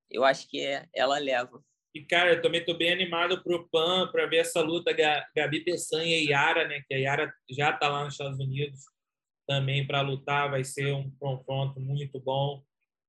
Eu 0.10 0.24
acho 0.24 0.48
que 0.50 0.60
é, 0.60 0.88
ela 0.94 1.18
leva. 1.18 1.64
E, 1.98 2.06
cara, 2.06 2.34
eu 2.34 2.42
também 2.44 2.60
estou 2.60 2.78
bem 2.78 2.92
animado 2.92 3.42
para 3.44 3.56
o 3.56 3.68
PAN, 3.70 4.08
para 4.12 4.28
ver 4.28 4.38
essa 4.38 4.62
luta 4.62 4.96
Gabi 5.36 5.62
Peçanha 5.62 6.16
e 6.16 6.28
Yara, 6.28 6.68
né? 6.68 6.84
Que 6.88 6.94
a 6.94 6.98
Yara 6.98 7.34
já 7.50 7.72
está 7.72 7.90
lá 7.90 8.04
nos 8.04 8.14
Estados 8.14 8.40
Unidos 8.40 8.82
também 9.48 9.86
para 9.88 10.02
lutar. 10.02 10.52
Vai 10.52 10.64
ser 10.64 10.94
um 10.94 11.10
confronto 11.18 11.80
muito 11.80 12.20
bom 12.20 12.64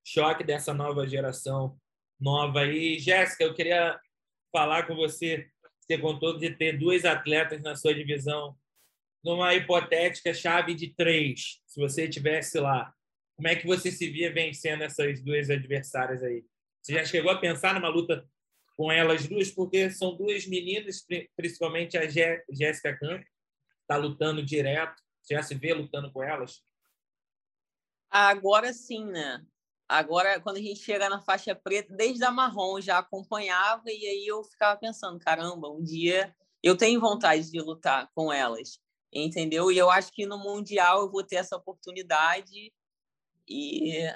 choque 0.06 0.42
dessa 0.42 0.72
nova 0.72 1.06
geração 1.06 1.78
nova. 2.18 2.64
E, 2.64 2.98
Jéssica, 2.98 3.44
eu 3.44 3.52
queria 3.52 4.00
falar 4.50 4.86
com 4.86 4.96
você. 4.96 5.46
Você 5.80 5.98
contou 5.98 6.38
de 6.38 6.50
ter 6.50 6.78
duas 6.78 7.04
atletas 7.04 7.62
na 7.62 7.76
sua 7.76 7.94
divisão. 7.94 8.56
Numa 9.22 9.54
hipotética 9.54 10.32
chave 10.32 10.74
de 10.74 10.94
três, 10.94 11.60
se 11.66 11.78
você 11.78 12.08
tivesse 12.08 12.58
lá, 12.58 12.90
como 13.36 13.48
é 13.48 13.56
que 13.56 13.66
você 13.66 13.90
se 13.90 14.08
via 14.08 14.32
vencendo 14.32 14.82
essas 14.82 15.22
duas 15.22 15.50
adversárias 15.50 16.22
aí? 16.22 16.42
Você 16.80 16.94
já 16.94 17.04
chegou 17.04 17.30
a 17.30 17.38
pensar 17.38 17.74
numa 17.74 17.88
luta 17.88 18.26
com 18.78 18.92
elas 18.92 19.26
duas? 19.26 19.50
Porque 19.50 19.90
são 19.90 20.14
duas 20.14 20.46
meninas, 20.46 21.04
principalmente 21.36 21.98
a 21.98 22.08
Jéssica 22.08 22.96
Campos, 22.96 23.26
está 23.80 23.96
lutando 23.96 24.40
direto. 24.40 25.02
Você 25.20 25.34
já 25.34 25.42
se 25.42 25.56
vê 25.56 25.74
lutando 25.74 26.12
com 26.12 26.22
elas? 26.22 26.62
Agora 28.08 28.72
sim, 28.72 29.04
né? 29.04 29.44
Agora, 29.88 30.40
quando 30.40 30.58
a 30.58 30.62
gente 30.62 30.80
chega 30.80 31.08
na 31.08 31.20
faixa 31.20 31.56
preta, 31.56 31.92
desde 31.92 32.22
a 32.22 32.30
marrom 32.30 32.80
já 32.80 32.98
acompanhava 32.98 33.82
e 33.86 34.06
aí 34.06 34.26
eu 34.26 34.44
ficava 34.44 34.78
pensando, 34.78 35.18
caramba, 35.18 35.68
um 35.68 35.82
dia 35.82 36.32
eu 36.62 36.76
tenho 36.76 37.00
vontade 37.00 37.50
de 37.50 37.60
lutar 37.60 38.08
com 38.14 38.32
elas, 38.32 38.78
entendeu? 39.12 39.72
E 39.72 39.78
eu 39.78 39.90
acho 39.90 40.12
que 40.12 40.24
no 40.24 40.38
mundial 40.38 41.02
eu 41.02 41.10
vou 41.10 41.24
ter 41.24 41.36
essa 41.36 41.56
oportunidade 41.56 42.72
e 43.48 44.06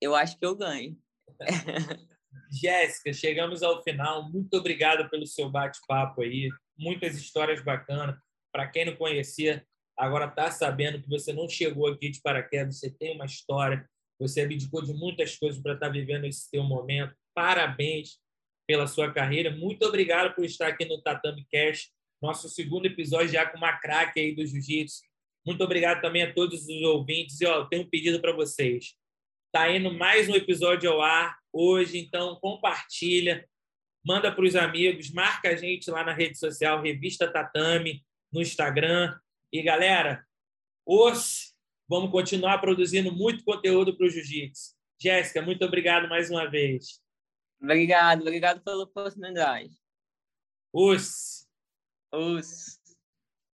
eu 0.00 0.14
acho 0.14 0.38
que 0.38 0.46
eu 0.46 0.54
ganho. 0.54 0.96
Jéssica, 2.60 3.12
chegamos 3.12 3.62
ao 3.62 3.82
final. 3.82 4.30
Muito 4.30 4.54
obrigado 4.56 5.08
pelo 5.10 5.26
seu 5.26 5.50
bate-papo 5.50 6.22
aí. 6.22 6.48
Muitas 6.76 7.16
histórias 7.16 7.62
bacanas. 7.62 8.16
Para 8.52 8.68
quem 8.68 8.84
não 8.84 8.96
conhecia, 8.96 9.64
agora 9.96 10.26
está 10.26 10.50
sabendo 10.50 11.00
que 11.02 11.08
você 11.08 11.32
não 11.32 11.48
chegou 11.48 11.88
aqui 11.88 12.08
de 12.08 12.20
paraquedas, 12.20 12.78
você 12.78 12.90
tem 12.90 13.14
uma 13.14 13.24
história 13.24 13.88
você 14.18 14.42
abdicou 14.42 14.82
de 14.82 14.92
muitas 14.92 15.36
coisas 15.36 15.60
para 15.60 15.74
estar 15.74 15.88
vivendo 15.88 16.24
esse 16.24 16.50
teu 16.50 16.62
momento. 16.62 17.14
Parabéns 17.34 18.18
pela 18.66 18.86
sua 18.86 19.12
carreira. 19.12 19.50
Muito 19.50 19.84
obrigado 19.84 20.34
por 20.34 20.44
estar 20.44 20.68
aqui 20.68 20.84
no 20.84 21.02
Tatame 21.02 21.46
Cash, 21.52 21.90
nosso 22.22 22.48
segundo 22.48 22.86
episódio 22.86 23.28
já 23.28 23.44
com 23.46 23.58
uma 23.58 23.72
craque 23.72 24.20
aí 24.20 24.34
do 24.34 24.46
jiu-jitsu. 24.46 25.02
Muito 25.44 25.62
obrigado 25.62 26.00
também 26.00 26.22
a 26.22 26.32
todos 26.32 26.66
os 26.66 26.82
ouvintes. 26.82 27.40
E, 27.40 27.46
ó, 27.46 27.56
eu 27.56 27.64
tenho 27.66 27.82
um 27.82 27.90
pedido 27.90 28.20
para 28.20 28.32
vocês. 28.32 28.94
Está 29.46 29.70
indo 29.70 29.92
mais 29.92 30.28
um 30.28 30.34
episódio 30.34 30.90
ao 30.90 31.02
ar 31.02 31.36
hoje, 31.54 31.98
então 31.98 32.36
compartilha, 32.40 33.48
manda 34.04 34.30
para 34.30 34.44
os 34.44 34.56
amigos, 34.56 35.10
marca 35.12 35.50
a 35.50 35.56
gente 35.56 35.90
lá 35.90 36.04
na 36.04 36.12
rede 36.12 36.38
social, 36.38 36.82
Revista 36.82 37.32
Tatame, 37.32 38.04
no 38.32 38.42
Instagram. 38.42 39.16
E, 39.52 39.62
galera, 39.62 40.26
os 40.84 41.54
Vamos 41.88 42.10
continuar 42.10 42.58
produzindo 42.58 43.12
muito 43.12 43.44
conteúdo 43.44 43.94
para 43.96 44.06
o 44.06 44.08
Jiu-Jitsu. 44.08 44.74
Jéssica, 44.98 45.42
muito 45.42 45.64
obrigado 45.64 46.08
mais 46.08 46.30
uma 46.30 46.50
vez. 46.50 47.00
Obrigado, 47.60 48.22
obrigado 48.22 48.62
pela 48.62 48.84
oportunidade. 48.84 49.70
Os. 50.72 51.46
Os. 52.12 52.80